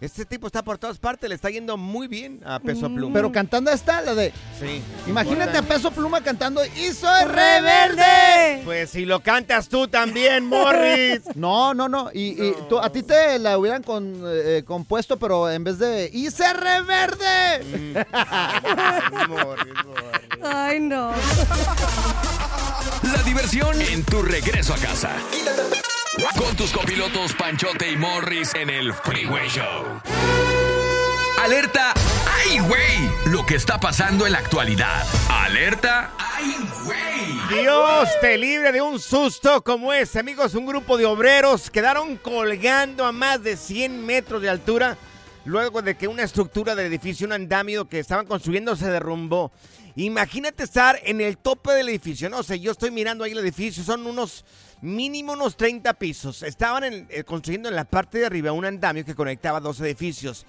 Este 0.02 0.26
tipo 0.26 0.46
está 0.48 0.62
por 0.62 0.78
todas 0.78 0.98
partes, 0.98 1.28
le 1.30 1.36
está 1.36 1.50
yendo 1.50 1.78
muy 1.78 2.08
bien 2.08 2.42
a 2.46 2.60
Peso. 2.60 2.90
Pluma. 2.94 3.14
Pero 3.14 3.32
cantando 3.32 3.72
está 3.72 4.02
la 4.02 4.14
de. 4.14 4.34
sí. 4.60 4.82
Imagínate 5.08 5.58
a 5.58 5.62
peso 5.62 5.90
pluma 5.90 6.22
cantando 6.22 6.62
y 6.66 6.92
soy 6.92 7.24
¡Reverde! 7.26 8.62
Pues 8.66 8.90
si 8.90 9.06
lo 9.06 9.22
cantas 9.22 9.70
tú 9.70 9.88
también, 9.88 10.46
Morris. 10.48 11.22
No, 11.36 11.74
no, 11.74 11.88
no. 11.88 12.10
Y, 12.14 12.32
y 12.44 12.56
tú- 12.68 12.78
a 12.80 12.90
ti 12.92 13.04
te 13.04 13.40
la 13.40 13.58
hubieran 13.58 13.84
con- 13.84 14.22
eh, 14.26 14.64
compuesto, 14.68 15.18
pero 15.18 15.50
en 15.50 15.64
vez 15.64 15.80
de 15.80 16.10
y 16.12 16.30
se 16.30 16.52
reverde. 16.54 18.06
Ay, 18.12 19.28
Morris, 19.30 19.74
Morris. 19.86 20.44
Ay, 20.44 20.80
no. 20.82 21.12
La 23.14 23.24
diversión 23.24 23.82
en 23.82 24.04
tu 24.04 24.22
regreso 24.22 24.74
a 24.74 24.78
casa. 24.78 25.12
Con 26.16 26.56
tus 26.56 26.72
copilotos 26.72 27.34
Panchote 27.34 27.92
y 27.92 27.98
Morris 27.98 28.56
en 28.56 28.70
el 28.70 28.94
Freeway 28.94 29.50
Show. 29.50 30.02
Alerta. 31.44 31.94
¡Ay, 32.26 32.60
güey! 32.60 33.32
Lo 33.34 33.46
que 33.46 33.56
está 33.56 33.78
pasando 33.80 34.26
en 34.26 34.32
la 34.32 34.40
actualidad. 34.40 35.06
Alerta. 35.30 36.14
¡Ay, 36.18 36.56
güey! 36.86 37.62
Dios 37.62 38.10
te 38.22 38.38
libre 38.38 38.72
de 38.72 38.82
un 38.82 38.98
susto 39.00 39.62
como 39.62 39.92
este, 39.92 40.20
amigos. 40.20 40.56
Un 40.56 40.66
grupo 40.66 40.98
de 40.98 41.06
obreros 41.06 41.70
quedaron 41.70 42.16
colgando 42.16 43.06
a 43.06 43.12
más 43.12 43.44
de 43.44 43.58
100 43.58 44.06
metros 44.06 44.42
de 44.42 44.50
altura 44.50 44.98
luego 45.44 45.82
de 45.82 45.96
que 45.96 46.08
una 46.08 46.24
estructura 46.24 46.76
del 46.76 46.88
edificio, 46.88 47.28
un 47.28 47.34
andamio 47.34 47.90
que 47.90 48.00
estaban 48.00 48.26
construyendo, 48.26 48.76
se 48.76 48.90
derrumbó. 48.90 49.52
Imagínate 49.98 50.64
estar 50.64 51.00
en 51.04 51.22
el 51.22 51.38
tope 51.38 51.72
del 51.74 51.90
edificio. 51.90 52.30
No 52.30 52.42
sé, 52.42 52.60
yo 52.60 52.72
estoy 52.72 52.92
mirando 52.92 53.24
ahí 53.24 53.34
el 53.34 53.40
edificio, 53.40 53.84
son 53.84 54.08
unos 54.08 54.46
mínimo 54.82 55.34
unos 55.34 55.56
30 55.58 55.94
pisos. 55.96 56.44
Estaban 56.44 56.84
en- 56.84 57.08
eh, 57.10 57.24
construyendo 57.24 57.70
en 57.70 57.76
la 57.76 57.86
parte 57.86 58.20
de 58.20 58.26
arriba 58.26 58.52
un 58.52 58.66
andamio 58.66 59.06
que 59.06 59.16
conectaba 59.16 59.60
dos 59.60 59.80
edificios. 59.82 60.46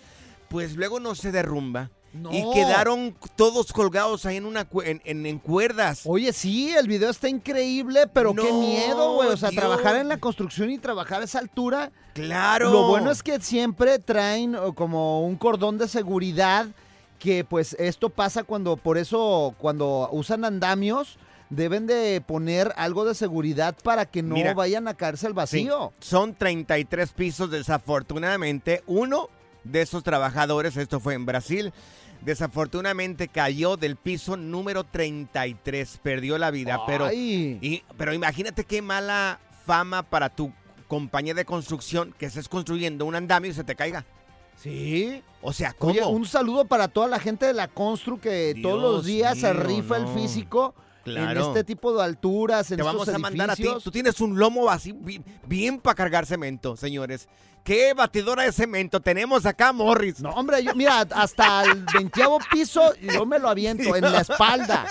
Pues 0.48 0.76
luego 0.76 1.00
no 1.00 1.14
se 1.14 1.32
derrumba. 1.32 1.90
No. 2.12 2.32
Y 2.32 2.42
quedaron 2.54 3.14
todos 3.34 3.72
colgados 3.74 4.24
ahí 4.24 4.36
en, 4.36 4.46
una, 4.46 4.66
en, 4.84 5.02
en- 5.04 5.26
en 5.26 5.38
cuerdas. 5.38 6.02
Oye, 6.06 6.32
sí, 6.32 6.70
el 6.70 6.88
video 6.88 7.10
está 7.10 7.28
increíble, 7.28 8.06
pero 8.06 8.34
qué 8.34 8.50
miedo, 8.52 9.14
güey. 9.14 9.28
O 9.28 9.36
sea, 9.36 9.50
Dios. 9.50 9.60
trabajar 9.60 9.96
en 9.96 10.08
la 10.08 10.16
construcción 10.18 10.70
y 10.70 10.78
trabajar 10.78 11.20
a 11.20 11.24
esa 11.24 11.40
altura. 11.40 11.92
Claro. 12.14 12.70
Lo 12.70 12.88
bueno 12.88 13.10
es 13.10 13.22
que 13.22 13.38
siempre 13.40 13.98
traen 13.98 14.54
oh, 14.54 14.74
como 14.74 15.26
un 15.26 15.36
cordón 15.36 15.76
de 15.76 15.88
seguridad 15.88 16.66
que 17.18 17.44
pues 17.44 17.74
esto 17.78 18.08
pasa 18.08 18.44
cuando, 18.44 18.76
por 18.76 18.96
eso 18.96 19.54
cuando 19.58 20.08
usan 20.12 20.44
andamios 20.46 21.18
deben 21.50 21.86
de 21.86 22.20
poner 22.26 22.72
algo 22.76 23.04
de 23.04 23.14
seguridad 23.14 23.76
para 23.82 24.06
que 24.06 24.22
no 24.22 24.34
Mira. 24.34 24.54
vayan 24.54 24.88
a 24.88 24.94
caerse 24.94 25.26
al 25.26 25.32
Sí, 25.32 25.36
vacío. 25.36 25.92
son 26.00 26.34
33 26.34 27.12
pisos, 27.12 27.50
desafortunadamente. 27.50 28.82
Uno 28.86 29.28
de 29.64 29.82
esos 29.82 30.02
trabajadores, 30.02 30.76
esto 30.76 31.00
fue 31.00 31.14
en 31.14 31.26
Brasil, 31.26 31.72
desafortunadamente 32.22 33.28
cayó 33.28 33.76
del 33.76 33.96
piso 33.96 34.36
número 34.36 34.84
33, 34.84 36.00
perdió 36.02 36.38
la 36.38 36.50
vida. 36.50 36.80
Pero, 36.86 37.12
y- 37.12 37.82
pero 37.96 38.12
imagínate 38.12 38.64
qué 38.64 38.82
mala 38.82 39.38
fama 39.64 40.02
para 40.02 40.28
tu 40.28 40.52
compañía 40.88 41.34
de 41.34 41.44
construcción 41.44 42.14
que 42.18 42.26
estés 42.26 42.48
construyendo 42.48 43.04
un 43.06 43.14
andamio 43.14 43.50
y 43.50 43.54
se 43.54 43.64
te 43.64 43.74
caiga. 43.74 44.04
Sí. 44.56 45.22
O 45.42 45.52
sea, 45.52 45.72
¿cómo? 45.72 45.92
Oye, 45.92 46.04
un 46.04 46.24
saludo 46.26 46.64
para 46.64 46.88
toda 46.88 47.08
la 47.08 47.18
gente 47.20 47.46
de 47.46 47.52
la 47.52 47.68
Constru 47.68 48.20
que 48.20 48.58
todos 48.62 48.80
los 48.80 49.04
días 49.04 49.38
se 49.38 49.52
rifa 49.52 49.96
el 49.96 50.04
no. 50.04 50.14
En 51.06 51.38
este 51.38 51.64
tipo 51.64 51.96
de 51.96 52.02
alturas, 52.02 52.70
en 52.70 52.78
Te 52.78 52.82
vamos 52.82 53.08
a 53.08 53.18
mandar 53.18 53.50
a 53.50 53.56
ti. 53.56 53.62
edificios. 53.62 53.84
Tú 53.84 53.90
tienes 53.90 54.20
un 54.20 54.38
lomo 54.38 54.68
así 54.70 54.94
bien, 55.46 55.80
para 55.80 55.94
cargar 55.94 56.26
cemento, 56.26 56.76
señores. 56.76 57.28
¿Qué 57.66 57.94
batidora 57.94 58.44
de 58.44 58.52
cemento 58.52 59.00
tenemos 59.00 59.44
acá, 59.44 59.72
Morris? 59.72 60.20
No, 60.20 60.30
hombre, 60.30 60.62
yo, 60.62 60.72
mira, 60.76 61.00
hasta 61.00 61.64
el 61.64 61.84
veintiavo 61.92 62.38
piso 62.52 62.94
yo 63.00 63.26
me 63.26 63.40
lo 63.40 63.48
aviento 63.48 63.96
en 63.96 64.02
la 64.02 64.20
espalda. 64.20 64.86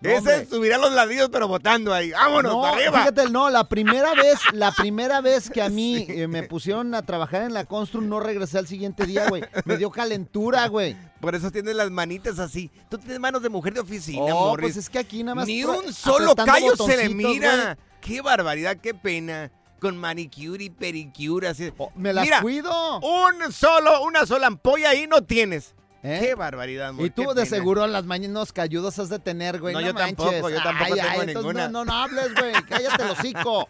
No, 0.00 0.10
Ese 0.10 0.44
subirá 0.46 0.76
los 0.76 0.90
ladrillos, 0.92 1.28
pero 1.30 1.46
botando 1.46 1.94
ahí. 1.94 2.10
¡Vámonos, 2.10 2.52
No, 2.52 2.62
para 2.62 2.76
arriba! 2.78 2.98
fíjate, 2.98 3.30
no, 3.30 3.48
la 3.48 3.68
primera 3.68 4.12
vez, 4.20 4.40
la 4.52 4.72
primera 4.72 5.20
vez 5.20 5.48
que 5.50 5.62
a 5.62 5.68
mí 5.68 6.04
eh, 6.08 6.26
me 6.26 6.42
pusieron 6.42 6.96
a 6.96 7.02
trabajar 7.02 7.42
en 7.42 7.54
la 7.54 7.64
Constru, 7.64 8.00
no 8.00 8.18
regresé 8.18 8.58
al 8.58 8.66
siguiente 8.66 9.06
día, 9.06 9.28
güey. 9.28 9.44
Me 9.64 9.76
dio 9.76 9.92
calentura, 9.92 10.66
güey. 10.66 10.96
Por 11.20 11.36
eso 11.36 11.52
tienes 11.52 11.76
las 11.76 11.92
manitas 11.92 12.40
así. 12.40 12.72
Tú 12.90 12.98
tienes 12.98 13.20
manos 13.20 13.40
de 13.40 13.50
mujer 13.50 13.72
de 13.72 13.80
oficina, 13.80 14.34
Oh, 14.34 14.48
Morris. 14.50 14.72
pues 14.72 14.76
es 14.78 14.90
que 14.90 14.98
aquí 14.98 15.22
nada 15.22 15.36
más 15.36 15.46
Ni 15.46 15.62
un 15.62 15.92
solo 15.92 16.34
callo 16.34 16.74
se 16.76 16.96
le 16.96 17.08
mira. 17.08 17.54
güey. 17.54 17.76
Qué 18.00 18.20
barbaridad, 18.20 18.76
qué 18.82 18.94
pena. 18.94 19.52
Con 19.80 19.96
manicure 19.96 20.64
y 20.64 20.70
pedicure 20.70 21.48
así. 21.48 21.72
Oh, 21.76 21.92
me 21.94 22.12
las 22.12 22.24
Mira, 22.24 22.40
cuido. 22.40 22.98
Un 23.00 23.52
solo, 23.52 24.02
una 24.02 24.24
sola 24.26 24.46
ampolla 24.46 24.90
ahí 24.90 25.06
no 25.06 25.22
tienes. 25.22 25.74
¿Eh? 26.02 26.18
Qué 26.22 26.34
barbaridad, 26.34 26.88
amor, 26.90 27.04
Y 27.04 27.10
tú 27.10 27.22
de 27.30 27.34
pena. 27.34 27.46
seguro 27.46 27.84
en 27.84 27.92
las 27.92 28.04
mañanas 28.04 28.52
cayudas 28.52 28.98
has 29.00 29.08
de 29.08 29.18
tener, 29.18 29.58
güey. 29.60 29.74
No, 29.74 29.80
No, 29.80 29.86
yo 29.88 29.94
manches. 29.94 30.16
tampoco, 30.16 30.50
yo 30.50 30.62
tampoco 30.62 30.94
Ay, 30.94 31.00
tengo 31.00 31.20
ay, 31.20 31.26
ninguna. 31.26 31.68
No, 31.68 31.84
no, 31.84 31.84
no 31.86 31.92
hables, 31.92 32.34
güey. 32.34 32.52
Cállate 32.68 33.02
el 33.02 33.10
hocico. 33.10 33.68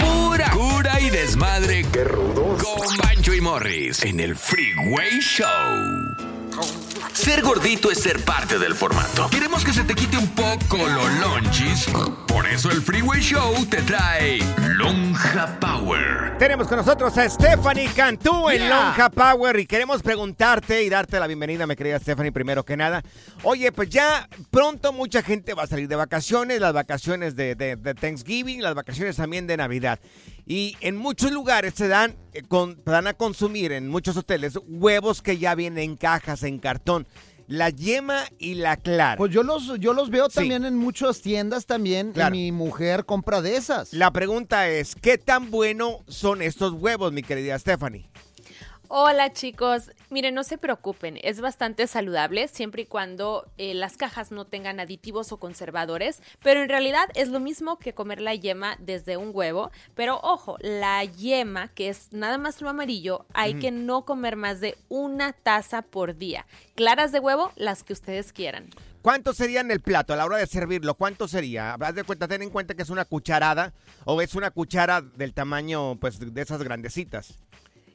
Pura 0.00 0.50
cura 0.50 1.00
y 1.00 1.10
desmadre. 1.10 1.84
Qué 1.92 2.04
rudos. 2.04 2.62
Con 2.62 2.96
Bancho 2.98 3.34
y 3.34 3.40
Morris 3.40 4.04
en 4.04 4.20
el 4.20 4.36
Freeway 4.36 5.18
Show. 5.20 5.46
Ser 7.12 7.42
gordito 7.42 7.90
es 7.90 7.98
ser 7.98 8.24
parte 8.24 8.58
del 8.58 8.74
formato. 8.74 9.28
Queremos 9.30 9.64
que 9.64 9.72
se 9.72 9.84
te 9.84 9.94
quite 9.94 10.16
un 10.16 10.28
poco 10.28 10.76
lo 10.78 11.08
lonchis. 11.20 11.86
Por 12.26 12.46
eso 12.46 12.70
el 12.70 12.80
Freeway 12.80 13.20
Show 13.20 13.66
te 13.66 13.82
trae 13.82 14.38
Lonja 14.76 15.58
Power. 15.60 16.38
Tenemos 16.38 16.66
con 16.68 16.78
nosotros 16.78 17.16
a 17.18 17.28
Stephanie 17.28 17.88
Cantú 17.94 18.48
en 18.48 18.58
Yeah. 18.62 18.68
Lonja 18.86 19.10
Power 19.10 19.58
y 19.58 19.66
queremos 19.66 20.02
preguntarte 20.02 20.82
y 20.82 20.88
darte 20.88 21.20
la 21.20 21.26
bienvenida, 21.26 21.66
mi 21.66 21.76
querida 21.76 21.98
Stephanie, 21.98 22.32
primero 22.32 22.64
que 22.64 22.76
nada. 22.76 23.02
Oye, 23.42 23.70
pues 23.72 23.90
ya 23.90 24.28
pronto 24.50 24.92
mucha 24.92 25.22
gente 25.22 25.52
va 25.54 25.64
a 25.64 25.66
salir 25.66 25.88
de 25.88 25.96
vacaciones, 25.96 26.60
las 26.60 26.72
vacaciones 26.72 27.36
de, 27.36 27.54
de- 27.54 27.76
de 27.76 27.94
Thanksgiving, 27.94 28.62
las 28.62 28.74
vacaciones 28.74 29.16
también 29.16 29.46
de 29.46 29.56
Navidad. 29.58 30.00
Y 30.46 30.76
en 30.80 30.96
muchos 30.96 31.30
lugares 31.30 31.74
se 31.76 31.88
dan, 31.88 32.16
eh, 32.32 32.42
con, 32.42 32.82
dan 32.84 33.06
a 33.06 33.14
consumir, 33.14 33.72
en 33.72 33.88
muchos 33.88 34.16
hoteles, 34.16 34.58
huevos 34.66 35.22
que 35.22 35.38
ya 35.38 35.54
vienen 35.54 35.84
en 35.90 35.96
cajas, 35.96 36.42
en 36.42 36.58
cartón. 36.58 37.06
La 37.48 37.70
yema 37.70 38.24
y 38.38 38.54
la 38.54 38.76
clara. 38.76 39.16
Pues 39.16 39.32
yo 39.32 39.42
los, 39.42 39.78
yo 39.78 39.92
los 39.92 40.10
veo 40.10 40.28
Sí. 40.30 40.36
también 40.36 40.64
en 40.64 40.76
muchas 40.76 41.20
tiendas 41.20 41.66
también. 41.66 42.12
Claro. 42.12 42.34
Y 42.34 42.38
mi 42.38 42.52
mujer 42.52 43.04
compra 43.04 43.42
de 43.42 43.56
esas. 43.56 43.92
La 43.92 44.10
pregunta 44.10 44.68
es, 44.68 44.94
¿qué 44.94 45.18
tan 45.18 45.50
bueno 45.50 45.98
son 46.08 46.40
estos 46.40 46.72
huevos, 46.72 47.12
mi 47.12 47.22
querida 47.22 47.58
Stephanie? 47.58 48.08
Hola 48.88 49.32
chicos, 49.32 49.90
miren, 50.12 50.34
no 50.34 50.44
se 50.44 50.58
preocupen, 50.58 51.18
es 51.22 51.40
bastante 51.40 51.86
saludable 51.86 52.46
siempre 52.48 52.82
y 52.82 52.86
cuando 52.86 53.50
eh, 53.58 53.74
las 53.74 53.96
cajas 53.96 54.30
no 54.30 54.44
tengan 54.44 54.78
aditivos 54.78 55.32
o 55.32 55.38
conservadores, 55.38 56.22
pero 56.42 56.62
en 56.62 56.68
realidad 56.68 57.08
es 57.14 57.28
lo 57.28 57.40
mismo 57.40 57.78
que 57.78 57.94
comer 57.94 58.20
la 58.20 58.34
yema 58.34 58.76
desde 58.78 59.16
un 59.16 59.30
huevo, 59.32 59.70
pero 59.94 60.20
ojo, 60.22 60.56
la 60.60 61.02
yema, 61.04 61.68
que 61.68 61.88
es 61.88 62.12
nada 62.12 62.38
más 62.38 62.60
lo 62.60 62.68
amarillo, 62.68 63.26
hay 63.32 63.52
Ujú. 63.52 63.60
que 63.60 63.70
no 63.70 64.04
comer 64.04 64.36
más 64.36 64.60
de 64.60 64.76
una 64.88 65.32
taza 65.32 65.82
por 65.82 66.16
día. 66.16 66.46
Claras 66.74 67.10
de 67.12 67.20
huevo, 67.20 67.50
las 67.56 67.82
que 67.82 67.92
ustedes 67.92 68.32
quieran. 68.32 68.68
¿Cuánto 69.00 69.34
sería 69.34 69.60
en 69.60 69.70
el 69.72 69.80
plato 69.80 70.12
a 70.12 70.16
la 70.16 70.24
hora 70.24 70.36
de 70.36 70.46
servirlo? 70.46 70.94
¿Cuánto 70.94 71.26
sería? 71.26 71.74
Haz 71.74 71.94
de 71.96 72.04
cuenta, 72.04 72.28
ten 72.28 72.42
en 72.42 72.50
cuenta 72.50 72.74
que 72.74 72.82
es 72.82 72.90
una 72.90 73.04
cucharada 73.04 73.72
o 74.04 74.20
es 74.22 74.36
una 74.36 74.52
cuchara 74.52 75.00
del 75.00 75.34
tamaño, 75.34 75.96
pues, 75.98 76.20
de 76.20 76.40
esas 76.40 76.62
grandecitas. 76.62 77.40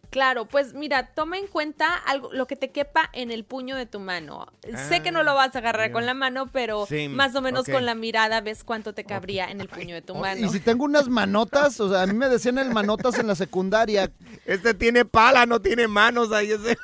Claro, 0.10 0.46
pues 0.46 0.74
mira, 0.74 1.08
toma 1.14 1.38
en 1.38 1.48
cuenta 1.48 1.94
algo, 2.06 2.32
lo 2.32 2.48
que 2.48 2.56
te 2.56 2.72
quepa 2.72 3.10
en 3.14 3.30
el 3.30 3.44
puño 3.44 3.76
de 3.76 3.86
tu 3.86 4.00
mano. 4.00 4.48
sé 4.88 5.02
que 5.02 5.12
no 5.12 5.24
lo 5.24 5.36
vas 5.36 5.56
a 5.56 5.60
agarrar 5.60 5.92
con 5.92 6.06
la 6.06 6.14
mano, 6.14 6.48
pero 6.52 6.86
Sí, 6.88 7.10
más 7.10 7.36
o 7.36 7.42
menos 7.42 7.66
con 7.66 7.86
la 7.86 7.94
mirada 7.96 8.42
ves 8.42 8.64
cuánto 8.64 8.94
te 8.94 9.04
cabría 9.04 9.46
en 9.52 9.60
el 9.62 9.68
puño 9.68 9.96
de 9.96 10.02
tu 10.02 10.16
mano. 10.16 10.46
Y 10.46 10.50
si 10.50 10.60
tengo 10.60 10.86
unas 10.86 11.08
manotas, 11.10 11.80
o 11.80 11.90
sea, 11.90 12.04
a 12.04 12.08
mí 12.08 12.14
me 12.14 12.30
decían 12.30 12.58
el 12.58 12.72
manotas 12.72 13.20
en 13.20 13.28
la 13.28 13.36
secundaria. 13.36 14.12
Este 14.46 14.74
tiene 14.74 15.04
pala, 15.06 15.46
no 15.46 15.62
tiene 15.62 15.88
manos 15.88 16.32
ahí. 16.32 16.52
Ese. 16.52 16.78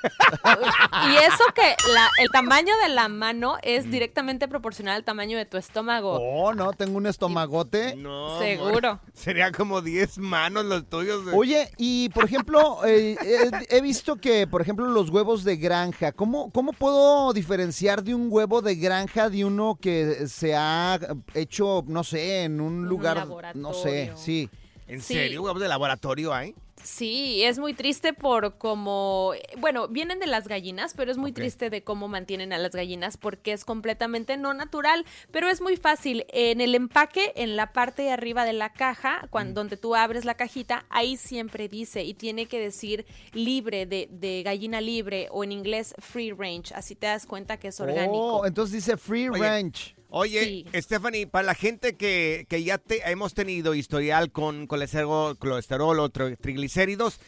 Y 1.08 1.16
eso 1.16 1.44
que 1.56 1.76
la- 1.94 2.10
el 2.20 2.30
tamaño 2.30 2.74
de 2.84 2.90
la 2.90 3.08
mano 3.08 3.58
es 3.62 3.90
directamente 3.90 4.48
proporcional 4.48 4.96
al 4.96 5.04
tamaño 5.04 5.38
de 5.38 5.46
tu 5.46 5.58
estómago. 5.58 6.18
Oh, 6.20 6.54
no, 6.54 6.74
tengo 6.74 6.98
un 6.98 7.06
estomagote. 7.08 7.96
No, 7.96 8.40
Seguro. 8.40 8.90
amor. 8.90 9.00
Sería 9.14 9.52
como 9.52 9.82
10 9.82 10.18
manos 10.18 10.66
los 10.66 10.90
tuyos. 10.90 11.22
Oye, 11.34 11.72
y 11.78 12.10
por 12.10 12.26
ejemplo, 12.26 12.80
eh, 12.86 13.12
he, 13.21 13.78
he 13.78 13.82
visto 13.82 14.15
que, 14.15 14.47
por 14.47 14.62
ejemplo, 14.62 14.86
los 14.88 15.10
huevos 15.10 15.43
de 15.43 15.58
granja, 15.58 16.12
¿cómo, 16.12 16.52
¿cómo 16.52 16.73
puedo 16.73 17.34
diferenciar 17.34 18.04
de 18.04 18.15
un 18.15 18.28
huevo 18.30 18.62
de 18.62 18.76
granja 18.76 19.30
de 19.30 19.45
uno 19.45 19.78
que 19.80 20.28
se 20.28 20.56
ha 20.56 20.99
hecho, 21.34 21.84
no 21.88 22.04
sé, 22.04 22.43
en 22.43 22.60
un 22.62 22.88
lugar, 22.88 23.28
no 23.56 23.73
sé, 23.73 24.12
sí? 24.15 24.49
¿En 24.88 25.02
Sí. 25.02 25.13
serio? 25.13 25.43
¿Huevos 25.43 25.62
de 25.62 25.67
laboratorio 25.67 26.34
hay? 26.34 26.54
Sí, 26.84 27.43
es 27.43 27.60
muy 27.60 27.74
triste 27.74 28.13
por 28.13 28.58
cómo, 28.58 29.32
bueno, 29.58 29.88
vienen 29.88 30.19
de 30.19 30.28
las 30.28 30.48
gallinas, 30.48 30.93
pero 30.96 31.12
es 31.12 31.17
muy 31.17 31.32
triste 31.32 31.69
de 31.69 31.82
cómo 31.84 32.10
mantienen 32.10 32.52
a 32.52 32.58
las 32.58 32.72
gallinas 32.72 33.15
porque 33.15 33.54
es 33.54 33.63
completamente 33.63 34.36
no 34.36 34.54
natural, 34.54 35.06
pero 35.32 35.48
es 35.48 35.62
muy 35.62 35.78
fácil. 35.78 36.26
En 36.30 36.60
el 36.60 36.76
empaque, 36.76 37.32
en 37.36 37.56
la 37.56 37.72
parte 37.72 38.04
de 38.04 38.12
arriba 38.12 38.43
de 38.43 38.54
la 38.54 38.74
caja, 38.74 39.28
cuando, 39.30 39.62
donde 39.62 39.78
tú 39.78 39.96
abres 39.96 40.26
la 40.26 40.36
cajita, 40.36 40.86
ahí 40.89 41.15
siempre 41.15 41.69
dice 41.69 42.04
y 42.04 42.13
tiene 42.13 42.48
que 42.48 42.60
decir 42.60 43.06
libre 43.32 43.86
de, 43.86 44.10
de 44.12 44.43
gallina 44.43 44.82
libre 44.82 45.30
o 45.32 45.43
en 45.43 45.54
inglés 45.54 45.96
free 46.00 46.32
range, 46.32 46.74
así 46.76 46.96
te 46.96 47.08
das 47.08 47.26
cuenta 47.26 47.58
que 47.58 47.69
es 47.69 47.80
orgánico. 47.80 48.39
Oh, 48.39 48.46
entonces 48.46 48.74
dice 48.74 48.98
free 48.98 49.30
Oye, 49.30 49.41
range. 49.41 49.96
Oye, 50.15 50.63
Stephanie, 50.76 51.26
para 51.26 51.47
la 51.47 51.56
gente 51.56 51.95
que, 51.97 52.45
que 52.47 52.63
ya 52.63 52.78
te, 52.78 53.02
hemos 53.10 53.34
tenido 53.34 53.73
historial 53.73 54.32
con 54.32 54.67
colesterol, 54.67 55.36
colesterol 55.39 55.99
o 55.99 56.10
tri- 56.12 56.38
triglicéridos, 56.39 57.19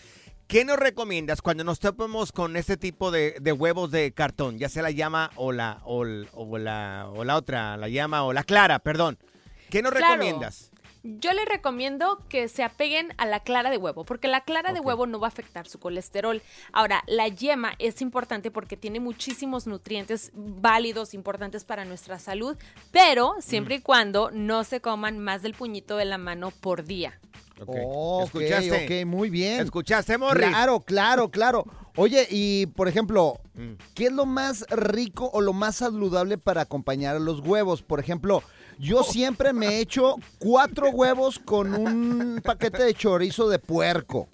¿qué 0.48 0.66
nos 0.66 0.78
recomiendas 0.78 1.42
cuando 1.42 1.64
nos 1.64 1.80
topemos 1.80 2.32
con 2.32 2.56
este 2.56 2.78
tipo 2.78 3.10
de, 3.10 3.38
de 3.42 3.52
huevos 3.52 3.90
de 3.90 4.12
cartón? 4.12 4.60
Ya 4.60 4.70
sea 4.70 4.84
la 4.84 4.92
llama 4.92 5.32
o 5.36 5.52
la, 5.52 5.82
o, 5.84 6.06
la, 6.06 7.10
o 7.12 7.24
la 7.24 7.36
otra, 7.38 7.76
la 7.76 7.90
llama 7.90 8.24
o 8.24 8.34
la 8.34 8.44
clara, 8.44 8.78
perdón. 8.78 9.18
¿Qué 9.72 9.82
nos 9.82 9.92
Claro. 9.92 10.14
recomiendas? 10.14 10.70
Yo 11.08 11.34
les 11.34 11.46
recomiendo 11.46 12.20
que 12.30 12.48
se 12.48 12.64
apeguen 12.64 13.14
a 13.18 13.28
la 13.28 13.40
clara 13.42 13.70
de 13.70 13.78
huevo, 13.78 14.06
porque 14.06 14.28
la 14.28 14.42
clara 14.42 14.74
de 14.74 14.80
huevo 14.80 15.06
no 15.06 15.20
va 15.20 15.28
a 15.28 15.30
afectar 15.30 15.68
su 15.68 15.78
colesterol. 15.78 16.42
Ahora, 16.74 17.04
la 17.06 17.28
yema 17.28 17.74
es 17.78 18.02
importante 18.02 18.50
porque 18.50 18.76
tiene 18.76 19.00
muchísimos 19.00 19.68
nutrientes 19.68 20.32
válidos, 20.34 21.14
importantes 21.14 21.64
para 21.64 21.86
nuestra 21.86 22.18
salud, 22.18 22.58
pero 22.92 23.36
siempre 23.40 23.76
y 23.76 23.82
cuando 23.82 24.32
no 24.32 24.64
se 24.64 24.82
coman 24.82 25.20
más 25.20 25.44
del 25.44 25.54
puñito 25.54 25.96
de 25.96 26.06
la 26.06 26.18
mano 26.18 26.50
por 26.50 26.84
día. 26.86 27.14
Oh, 27.68 28.24
ok, 28.24 28.26
¿Escuchaste? 28.42 29.02
ok, 29.02 29.08
muy 29.08 29.30
bien. 29.30 29.62
¿Escuchaste, 29.62 30.18
Morris? 30.18 30.48
Claro, 30.50 30.80
claro, 30.80 31.30
claro. 31.30 31.66
Oye, 31.96 32.28
y 32.32 32.66
por 32.66 32.88
ejemplo, 32.88 33.40
Mm. 33.56 33.76
¿qué 33.94 34.08
es 34.08 34.12
lo 34.12 34.26
más 34.26 34.66
rico 34.70 35.30
o 35.32 35.40
lo 35.40 35.54
más 35.54 35.78
saludable 35.78 36.38
para 36.38 36.62
acompañar 36.62 37.16
a 37.16 37.20
los 37.20 37.40
huevos? 37.40 37.82
Por 37.82 38.00
ejemplo, 38.02 38.44
yo 38.80 39.04
siempre 39.04 39.54
me 39.54 39.68
he 39.68 39.80
hecho 39.80 40.16
cuatro 40.40 40.90
huevos 40.90 41.40
con 41.40 41.74
un 41.74 42.42
paquete 42.44 42.84
de 42.84 42.94
chorizo 42.94 43.50
de 43.50 43.60
puerco. 43.60 44.28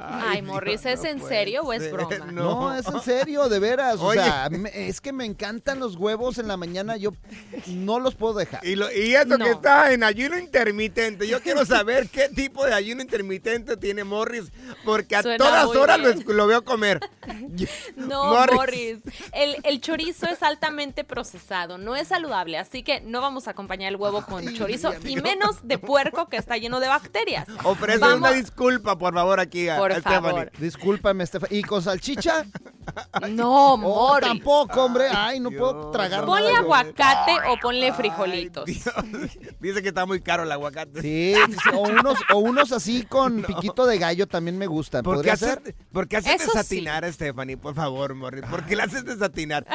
Ay, 0.00 0.42
Morris, 0.42 0.86
¿es 0.86 1.02
en 1.04 1.20
serio 1.26 1.62
o 1.62 1.72
es 1.72 1.90
broma? 1.90 2.16
No, 2.32 2.74
es 2.74 2.86
en 2.86 3.00
serio, 3.00 3.48
de 3.48 3.58
veras. 3.58 3.98
Oye. 4.00 4.20
O 4.20 4.22
sea, 4.24 4.48
me- 4.50 4.88
es 4.88 5.00
que 5.00 5.12
me 5.12 5.24
encantan 5.24 5.80
los 5.80 5.96
huevos 5.96 6.38
en 6.38 6.46
la 6.48 6.56
mañana, 6.56 6.96
yo 6.96 7.12
no 7.66 7.98
los 7.98 8.14
puedo 8.14 8.34
dejar. 8.34 8.64
Y, 8.64 8.76
lo, 8.76 8.90
y 8.92 9.14
eso 9.14 9.28
que 9.30 9.38
No. 9.38 9.46
está 9.46 9.92
en 9.92 10.04
ayuno 10.04 10.38
intermitente. 10.38 11.26
Yo 11.26 11.40
quiero 11.42 11.64
saber 11.64 12.08
qué 12.08 12.28
tipo 12.28 12.64
de 12.64 12.74
ayuno 12.74 13.02
intermitente 13.02 13.76
tiene 13.76 14.04
Morris, 14.04 14.52
porque 14.84 15.16
a 15.16 15.22
Suena 15.22 15.38
todas 15.38 15.66
horas 15.76 15.98
lo, 16.26 16.46
veo 16.46 16.64
comer. 16.64 17.00
No, 17.96 18.24
Morris. 18.34 18.54
Morris. 18.56 18.98
El, 19.32 19.56
el 19.64 19.80
chorizo 19.80 20.26
es 20.26 20.42
altamente 20.42 21.04
procesado, 21.04 21.76
no 21.78 21.96
es 21.96 22.08
saludable, 22.08 22.58
así 22.58 22.82
que 22.82 23.00
no 23.00 23.20
vamos 23.20 23.48
a 23.48 23.50
acompañar 23.52 23.88
el 23.90 23.96
huevo 23.96 24.24
con 24.24 24.54
chorizo 24.54 24.92
y 25.04 25.16
menos 25.16 25.66
de 25.66 25.78
puerco 25.78 26.28
que 26.28 26.36
está 26.36 26.56
lleno 26.56 26.80
de 26.80 26.88
bacterias. 26.88 27.46
Ofrece 27.64 27.98
Vamos- 27.98 28.18
una 28.18 28.32
disculpa, 28.32 28.96
por 28.98 29.14
favor, 29.14 29.40
aquí 29.40 29.68
Por 29.88 29.98
a 29.98 30.00
Stephanie. 30.00 30.30
favor. 30.30 30.52
Discúlpame, 30.58 31.24
Estefan. 31.24 31.48
¿Y 31.52 31.62
con 31.62 31.82
salchicha? 31.82 32.44
No, 33.30 33.48
Oh, 33.74 33.76
Morris. 33.76 34.28
tampoco, 34.28 34.84
hombre. 34.84 35.06
Ay, 35.10 35.40
no 35.40 35.50
puedo 35.50 35.90
tragar 35.90 36.24
Ponle 36.24 36.46
nada. 36.48 36.58
aguacate 36.60 37.32
o 37.48 37.56
ponle 37.60 37.92
frijolitos. 37.92 38.64
Dice 39.60 39.82
que 39.82 39.88
está 39.88 40.06
muy 40.06 40.20
caro 40.20 40.44
el 40.44 40.52
aguacate. 40.52 41.02
Sí, 41.02 41.34
sí, 41.34 41.68
o 41.74 41.80
unos, 41.80 42.18
o 42.32 42.38
unos 42.38 42.72
así 42.72 43.02
con 43.04 43.42
piquito 43.46 43.86
de 43.86 43.98
gallo 43.98 44.26
también 44.26 44.56
me 44.58 44.66
gustan. 44.66 45.02
¿Por 45.02 45.14
qué 45.16 45.16
¿Podría 45.16 45.32
haces, 45.34 45.48
ser? 45.64 45.74
por 45.92 46.08
qué 46.08 46.16
haces 46.18 46.40
Eso 46.42 46.52
desatinar 46.52 47.04
a 47.04 47.12
Stephanie? 47.12 47.56
Por 47.56 47.74
favor, 47.74 48.14
Morris. 48.14 48.44
¿Por 48.48 48.64
qué 48.64 48.76
la 48.76 48.84
haces 48.84 49.04
desatinar? 49.04 49.66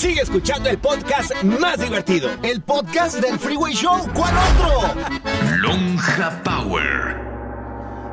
Sigue 0.00 0.22
escuchando 0.22 0.70
el 0.70 0.78
podcast 0.78 1.30
más 1.42 1.78
divertido. 1.78 2.30
El 2.42 2.62
podcast 2.62 3.20
del 3.20 3.38
Freeway 3.38 3.74
Show. 3.74 4.08
¿Cuál 4.14 4.34
otro? 4.34 4.94
Lonja 5.58 6.42
Power. 6.42 7.18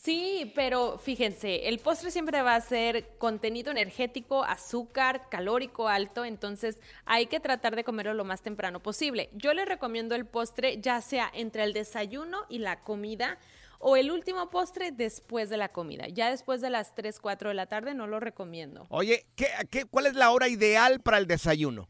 Sí, 0.04 0.52
pero 0.56 0.98
fíjense, 0.98 1.68
el 1.68 1.78
postre 1.78 2.10
siempre 2.10 2.42
va 2.42 2.56
a 2.56 2.62
ser 2.62 3.08
contenido 3.20 3.70
energético, 3.70 4.44
azúcar, 4.44 5.30
calórico 5.30 5.88
alto, 5.88 6.26
entonces 6.26 6.80
hay 7.06 7.28
que 7.28 7.40
tratar 7.40 7.76
de 7.76 7.84
comerlo 7.84 8.16
lo 8.16 8.26
más 8.26 8.42
temprano 8.42 8.82
posible. 8.82 9.30
Yo 9.34 9.54
les 9.54 9.68
recomiendo 9.68 10.16
el 10.16 10.26
postre 10.26 10.82
ya 10.82 11.02
sea 11.02 11.30
entre 11.36 11.64
el 11.66 11.74
desayuno 11.74 12.48
y 12.50 12.58
la 12.58 12.82
comida 12.82 13.38
o 13.78 13.96
el 13.96 14.10
último 14.10 14.50
postre 14.50 14.92
después 14.92 15.52
de 15.52 15.58
la 15.58 15.70
comida. 15.70 16.08
Ya 16.08 16.32
después 16.32 16.62
de 16.62 16.72
las 16.72 16.96
3, 16.96 17.20
4 17.20 17.50
de 17.50 17.56
la 17.56 17.68
tarde 17.68 17.94
no 17.94 18.08
lo 18.08 18.20
recomiendo. 18.20 18.88
Oye, 18.90 19.28
¿qué, 19.36 19.50
qué, 19.70 19.86
cuál 19.86 20.08
es 20.08 20.16
la 20.16 20.32
hora 20.32 20.48
ideal 20.48 21.02
para 21.02 21.20
el 21.20 21.28
desayuno? 21.28 21.90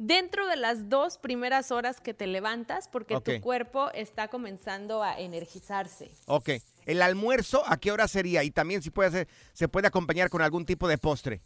Dentro 0.00 0.46
de 0.46 0.54
las 0.54 0.88
dos 0.88 1.18
primeras 1.18 1.72
horas 1.72 2.00
que 2.00 2.14
te 2.14 2.28
levantas, 2.28 2.86
porque 2.86 3.20
tu 3.20 3.40
cuerpo 3.40 3.90
está 3.90 4.28
comenzando 4.28 5.02
a 5.02 5.18
energizarse. 5.18 6.12
Ok. 6.26 6.50
¿El 6.86 7.02
almuerzo 7.02 7.64
a 7.66 7.78
qué 7.78 7.90
hora 7.90 8.06
sería? 8.06 8.44
Y 8.44 8.52
también 8.52 8.80
si 8.80 8.90
puede 8.90 9.10
ser, 9.10 9.28
se 9.54 9.66
puede 9.66 9.88
acompañar 9.88 10.30
con 10.30 10.40
algún 10.40 10.64
tipo 10.64 10.86
de 10.86 10.98
postre. 10.98 11.40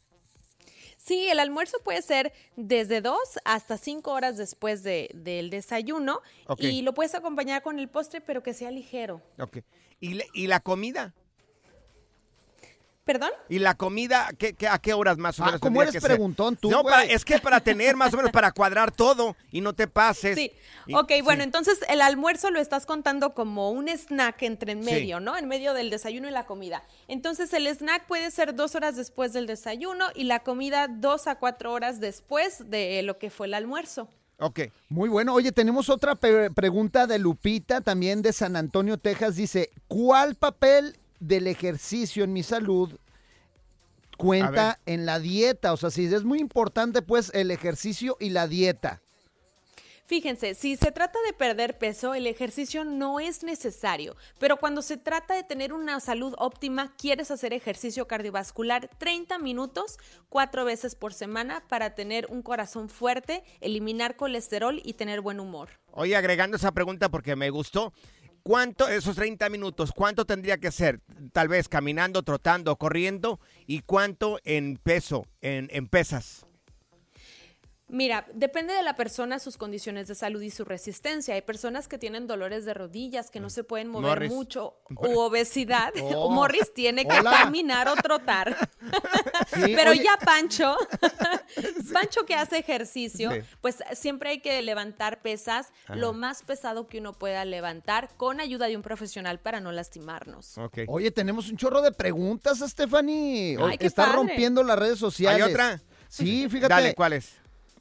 Sí, 0.98 1.28
el 1.30 1.40
almuerzo 1.40 1.78
puede 1.82 2.02
ser 2.02 2.34
desde 2.56 3.00
dos 3.00 3.18
hasta 3.46 3.78
cinco 3.78 4.12
horas 4.12 4.36
después 4.36 4.82
de- 4.82 5.10
del 5.14 5.48
desayuno 5.48 6.20
Ok. 6.46 6.60
y 6.60 6.82
lo 6.82 6.92
puedes 6.92 7.14
acompañar 7.14 7.62
con 7.62 7.78
el 7.78 7.88
postre, 7.88 8.20
pero 8.20 8.42
que 8.42 8.52
sea 8.52 8.70
ligero. 8.70 9.22
Ok. 9.38 9.60
¿Y, 9.98 10.14
le- 10.14 10.28
y 10.34 10.46
la 10.46 10.60
comida? 10.60 11.14
¿Perdón? 13.12 13.30
¿Y 13.48 13.58
la 13.58 13.74
comida 13.74 14.30
¿qué, 14.38 14.54
qué- 14.54 14.68
a 14.68 14.78
qué 14.78 14.94
horas 14.94 15.18
más 15.18 15.38
o 15.38 15.42
Ah, 15.42 15.46
menos? 15.46 15.60
¿cómo 15.60 15.80
tendría 15.80 15.90
eres 15.90 15.94
que 15.94 16.00
ser? 16.00 16.10
preguntón 16.16 16.56
tú, 16.56 16.70
No, 16.70 16.82
para- 16.82 17.04
es 17.04 17.24
que 17.24 17.38
para 17.38 17.60
tener 17.60 17.94
más 17.96 18.12
o 18.14 18.16
menos, 18.16 18.32
para 18.32 18.52
cuadrar 18.52 18.90
todo 18.90 19.36
y 19.50 19.60
no 19.60 19.74
te 19.74 19.86
pases. 19.86 20.34
Sí. 20.36 20.50
Y- 20.86 20.94
ok, 20.94 21.12
bueno, 21.22 21.42
entonces 21.42 21.78
el 21.88 22.00
almuerzo 22.00 22.50
lo 22.50 22.58
estás 22.60 22.86
contando 22.86 23.34
como 23.34 23.70
un 23.70 23.88
snack 23.88 24.42
entre 24.42 24.72
en 24.72 24.82
Sí. 24.82 24.90
medio, 24.90 25.20
¿no? 25.20 25.36
En 25.36 25.46
medio 25.46 25.74
del 25.74 25.90
desayuno 25.90 26.26
y 26.28 26.30
la 26.30 26.46
comida. 26.46 26.82
Entonces 27.08 27.52
el 27.52 27.66
snack 27.66 28.06
puede 28.06 28.30
ser 28.30 28.54
dos 28.54 28.74
horas 28.74 28.96
después 28.96 29.32
del 29.32 29.46
desayuno 29.46 30.06
y 30.14 30.24
la 30.24 30.40
comida 30.40 30.88
dos 30.88 31.26
a 31.26 31.34
cuatro 31.36 31.72
horas 31.72 32.00
después 32.00 32.70
de 32.70 33.02
lo 33.02 33.18
que 33.18 33.30
fue 33.30 33.46
el 33.46 33.54
almuerzo. 33.54 34.08
Ok. 34.38 34.60
Muy 34.88 35.08
bueno. 35.08 35.34
Oye, 35.34 35.52
tenemos 35.52 35.88
otra 35.88 36.16
pregunta 36.16 37.06
de 37.06 37.18
Lupita, 37.18 37.80
también 37.80 38.22
de 38.22 38.32
San 38.32 38.56
Antonio, 38.56 38.96
Texas. 38.98 39.36
Dice, 39.36 39.70
¿cuál 39.86 40.34
papel 40.34 40.96
del 41.20 41.46
ejercicio 41.46 42.24
en 42.24 42.32
mi 42.32 42.42
salud 42.42 42.90
cuenta 44.22 44.78
en 44.86 45.04
la 45.06 45.18
dieta? 45.18 45.72
O 45.72 45.76
sea, 45.76 45.90
si 45.90 46.04
es 46.06 46.24
muy 46.24 46.38
importante, 46.38 47.02
pues, 47.02 47.30
el 47.34 47.50
ejercicio 47.50 48.16
y 48.20 48.30
la 48.30 48.46
dieta. 48.46 49.02
Fíjense, 50.06 50.54
si 50.54 50.76
se 50.76 50.92
trata 50.92 51.18
de 51.26 51.32
perder 51.32 51.78
peso, 51.78 52.12
el 52.12 52.26
ejercicio 52.26 52.84
no 52.84 53.18
es 53.18 53.42
necesario, 53.42 54.14
pero 54.38 54.58
cuando 54.58 54.82
se 54.82 54.98
trata 54.98 55.34
de 55.34 55.42
tener 55.42 55.72
una 55.72 56.00
salud 56.00 56.34
óptima, 56.36 56.94
quieres 56.98 57.30
hacer 57.30 57.54
ejercicio 57.54 58.06
cardiovascular 58.06 58.90
30 58.98 59.38
minutos, 59.38 59.98
cuatro 60.28 60.66
veces 60.66 60.96
por 60.96 61.14
semana 61.14 61.62
para 61.66 61.94
tener 61.94 62.26
un 62.28 62.42
corazón 62.42 62.90
fuerte, 62.90 63.42
eliminar 63.60 64.16
colesterol 64.16 64.82
y 64.84 64.94
tener 64.94 65.22
buen 65.22 65.40
humor. 65.40 65.70
Oye, 65.92 66.14
agregando 66.14 66.58
esa 66.58 66.72
pregunta 66.72 67.08
porque 67.08 67.34
me 67.34 67.48
gustó. 67.48 67.94
¿Cuánto, 68.42 68.88
esos 68.88 69.14
30 69.14 69.48
minutos, 69.50 69.92
cuánto 69.92 70.24
tendría 70.24 70.58
que 70.58 70.72
ser? 70.72 71.00
Tal 71.32 71.46
vez 71.46 71.68
caminando, 71.68 72.22
trotando, 72.24 72.74
corriendo. 72.76 73.38
¿Y 73.66 73.80
cuánto 73.80 74.38
en 74.42 74.78
peso, 74.82 75.26
en, 75.40 75.68
en 75.70 75.86
pesas? 75.86 76.44
Mira, 77.94 78.26
depende 78.32 78.72
de 78.72 78.82
la 78.82 78.96
persona, 78.96 79.38
sus 79.38 79.58
condiciones 79.58 80.08
de 80.08 80.14
salud 80.14 80.40
y 80.40 80.50
su 80.50 80.64
resistencia. 80.64 81.34
Hay 81.34 81.42
personas 81.42 81.88
que 81.88 81.98
tienen 81.98 82.26
dolores 82.26 82.64
de 82.64 82.72
rodillas, 82.72 83.30
que 83.30 83.38
no 83.38 83.50
se 83.50 83.64
pueden 83.64 83.88
mover 83.88 84.08
Morris. 84.08 84.32
mucho, 84.32 84.76
u 84.96 85.18
obesidad. 85.18 85.92
Oh. 86.02 86.30
Morris 86.34 86.72
tiene 86.72 87.06
que 87.06 87.20
Hola. 87.20 87.30
caminar 87.42 87.88
o 87.88 87.94
trotar. 87.96 88.56
Sí, 89.54 89.74
Pero 89.76 89.90
oye. 89.90 90.02
ya 90.02 90.16
Pancho, 90.24 90.74
Pancho 91.92 92.24
que 92.24 92.34
hace 92.34 92.58
ejercicio, 92.58 93.30
Sí. 93.30 93.38
pues 93.60 93.76
siempre 93.92 94.30
hay 94.30 94.40
que 94.40 94.60
levantar 94.62 95.20
pesas, 95.20 95.72
Ajá. 95.84 95.96
lo 95.96 96.12
más 96.14 96.42
pesado 96.42 96.86
que 96.88 96.98
uno 96.98 97.12
pueda 97.12 97.44
levantar, 97.44 98.08
con 98.16 98.40
ayuda 98.40 98.66
de 98.66 98.76
un 98.76 98.82
profesional 98.82 99.38
para 99.40 99.60
no 99.60 99.70
lastimarnos. 99.70 100.56
Oye, 100.88 101.10
tenemos 101.10 101.50
un 101.50 101.56
chorro 101.58 101.82
de 101.82 101.92
preguntas, 101.92 102.58
Stephanie. 102.66 103.58
Ay, 103.60 103.76
qué 103.78 103.86
Está 103.86 104.04
padre. 104.06 104.16
rompiendo 104.16 104.62
las 104.62 104.78
redes 104.78 104.98
sociales. 104.98 105.44
¿Hay 105.44 105.50
otra? 105.50 105.80
Sí, 106.08 106.48
fíjate. 106.48 106.68
Dale, 106.74 106.94
¿cuál 106.94 107.12
es? 107.14 107.34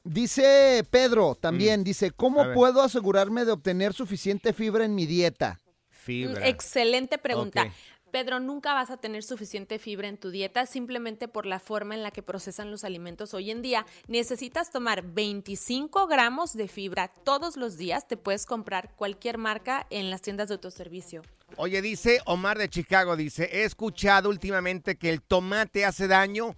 Dice 0.04 0.84
Pedro 0.90 1.36
también, 1.36 1.84
dice, 1.84 2.08
A 2.08 2.12
¿cómo 2.12 2.54
puedo 2.54 2.82
asegurarme 2.82 3.46
de 3.46 3.52
obtener 3.52 3.94
suficiente 3.94 4.52
fibra 4.52 4.84
en 4.84 4.96
mi 4.96 5.06
dieta? 5.06 5.60
Fibra. 5.90 6.48
Excelente 6.48 7.20
pregunta. 7.20 7.72
Pedro, 8.12 8.40
nunca 8.40 8.74
vas 8.74 8.90
a 8.90 8.98
tener 8.98 9.24
suficiente 9.24 9.80
fibra 9.80 10.08
en 10.08 10.18
tu 10.18 10.32
dieta 10.32 10.66
simplemente 10.66 11.28
por 11.28 11.46
la 11.46 11.60
forma 11.60 11.96
en 11.96 12.04
la 12.04 12.12
que 12.12 12.22
procesan 12.22 12.70
los 12.70 12.84
alimentos 12.84 13.34
hoy 13.34 13.52
en 13.52 13.62
día. 13.62 13.86
Necesitas 14.08 14.70
tomar 14.70 15.02
25 15.02 16.08
gramos 16.08 16.54
de 16.54 16.68
fibra 16.68 17.08
todos 17.24 17.56
los 17.56 17.78
días. 17.78 18.08
Te 18.08 18.18
puedes 18.18 18.46
comprar 18.46 18.94
cualquier 18.96 19.38
marca 19.38 19.88
en 19.90 20.10
las 20.10 20.22
tiendas 20.22 20.50
de 20.50 20.56
autoservicio. 20.56 21.22
Oye, 21.56 21.82
dice 21.82 22.20
Omar 22.26 22.58
de 22.58 22.70
Chicago, 22.70 23.16
dice, 23.16 23.50
he 23.52 23.64
escuchado 23.64 24.30
últimamente 24.30 24.98
que 24.98 25.10
el 25.10 25.22
tomate 25.22 25.86
hace 25.86 26.08
daño 26.08 26.58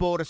por, 0.00 0.24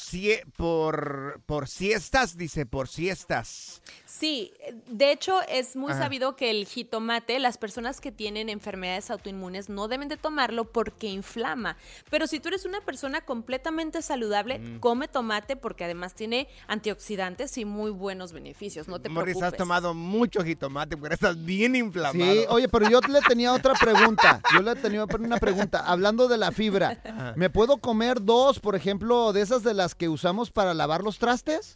por, 0.56 1.40
por 1.46 1.68
siestas, 1.68 2.36
dice, 2.36 2.66
por 2.66 2.88
siestas. 2.88 3.80
Sí, 4.04 4.52
de 4.88 5.12
hecho 5.12 5.40
es 5.48 5.76
muy 5.76 5.92
Ajá. 5.92 6.02
sabido 6.02 6.34
que 6.34 6.50
el 6.50 6.66
jitomate, 6.66 7.38
las 7.38 7.56
personas 7.56 8.00
que 8.00 8.10
tienen 8.10 8.48
enfermedades 8.48 9.12
autoinmunes 9.12 9.68
no 9.68 9.86
deben 9.86 10.08
de 10.08 10.16
tomarlo 10.16 10.64
porque 10.72 11.06
inflama. 11.06 11.76
Pero 12.10 12.26
si 12.26 12.40
tú 12.40 12.48
eres 12.48 12.64
una 12.64 12.80
persona 12.80 13.20
completamente 13.20 14.02
saludable, 14.02 14.58
Mm. 14.58 14.80
come 14.80 15.06
tomate 15.06 15.54
porque 15.54 15.84
además 15.84 16.14
tiene 16.14 16.48
antioxidantes 16.66 17.56
y 17.56 17.64
muy 17.64 17.92
buenos 17.92 18.32
beneficios. 18.32 18.88
No 18.88 19.00
te 19.00 19.08
Morris, 19.08 19.34
preocupes. 19.36 19.52
has 19.52 19.56
tomado 19.56 19.94
mucho 19.94 20.42
jitomate 20.42 20.96
porque 20.96 21.14
estás 21.14 21.42
bien 21.44 21.76
inflamado. 21.76 22.32
Sí, 22.32 22.44
oye, 22.48 22.68
pero 22.68 22.90
yo 22.90 22.98
le 23.08 23.20
tenía 23.20 23.52
otra 23.54 23.74
pregunta. 23.74 24.42
Yo 24.52 24.62
le 24.62 24.74
tenía 24.74 25.04
una 25.04 25.38
pregunta. 25.38 25.84
Hablando 25.86 26.26
de 26.26 26.38
la 26.38 26.50
fibra, 26.50 27.00
Ajá. 27.04 27.34
¿me 27.36 27.48
puedo 27.50 27.76
comer 27.76 28.20
dos, 28.20 28.58
por 28.58 28.74
ejemplo, 28.74 29.32
de 29.32 29.42
esas 29.42 29.59
de 29.62 29.74
las 29.74 29.94
que 29.94 30.08
usamos 30.08 30.50
para 30.50 30.74
lavar 30.74 31.02
los 31.02 31.18
trastes? 31.18 31.74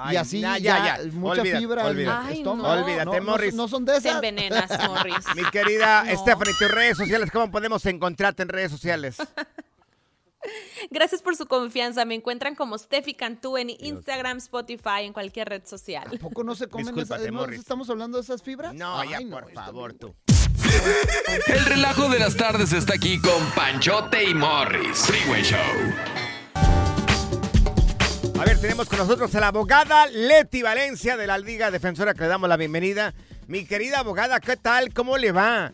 Ay, 0.00 0.14
y 0.14 0.16
así 0.16 0.40
na- 0.40 0.58
ya, 0.58 0.98
ya, 0.98 1.10
mucha 1.12 1.40
Olvídate, 1.40 1.58
fibra 1.58 1.84
olvídate. 1.86 2.28
Ay, 2.34 2.42
no. 2.44 2.52
Olvídate, 2.52 3.04
No, 3.04 3.14
no, 3.14 3.22
Morris. 3.22 3.54
No, 3.54 3.66
son 3.66 3.84
de 3.84 3.92
Te 3.94 3.98
esas. 3.98 4.14
envenenas, 4.14 4.70
Morris. 4.88 5.24
Mi 5.34 5.42
querida 5.50 6.04
No. 6.04 6.16
Stephanie, 6.18 6.54
tus 6.56 6.70
redes 6.70 6.96
sociales, 6.96 7.30
¿cómo 7.32 7.50
podemos 7.50 7.84
encontrarte 7.86 8.42
en 8.44 8.48
redes 8.48 8.70
sociales? 8.70 9.16
Gracias 10.90 11.20
por 11.20 11.34
su 11.36 11.46
confianza. 11.46 12.04
Me 12.04 12.14
encuentran 12.14 12.54
como 12.54 12.78
Steffi 12.78 13.14
Cantú 13.14 13.58
en 13.58 13.70
Instagram, 13.70 14.38
Spotify, 14.38 15.02
en 15.02 15.12
cualquier 15.12 15.48
red 15.48 15.66
social. 15.66 16.06
¿Poco 16.20 16.44
no 16.44 16.54
se 16.54 16.68
comen 16.68 16.96
esas? 16.98 17.20
¿No 17.26 17.32
Morris. 17.32 17.58
estamos 17.58 17.90
hablando 17.90 18.18
de 18.18 18.22
esas 18.22 18.40
fibras? 18.42 18.72
No, 18.74 19.02
ya, 19.04 19.18
no, 19.20 19.30
por 19.40 19.52
favor, 19.52 19.94
tú. 19.94 20.14
El 21.48 21.64
relajo 21.66 22.08
de 22.08 22.20
las 22.20 22.36
tardes 22.36 22.72
está 22.72 22.94
aquí 22.94 23.20
con 23.20 23.44
Panchote 23.56 24.22
y 24.30 24.34
Morris. 24.34 24.98
Freeway 24.98 25.42
Show. 25.42 25.58
A 28.38 28.44
ver, 28.44 28.60
tenemos 28.60 28.88
con 28.88 28.98
nosotros 28.98 29.34
a 29.34 29.40
la 29.40 29.48
abogada 29.48 30.06
Leti 30.06 30.62
Valencia 30.62 31.16
de 31.16 31.26
la 31.26 31.38
Liga 31.38 31.72
Defensora, 31.72 32.14
que 32.14 32.20
le 32.20 32.28
damos 32.28 32.48
la 32.48 32.56
bienvenida. 32.56 33.12
Mi 33.48 33.64
querida 33.64 33.98
abogada, 33.98 34.38
¿qué 34.38 34.56
tal? 34.56 34.94
¿Cómo 34.94 35.18
le 35.18 35.32
va? 35.32 35.72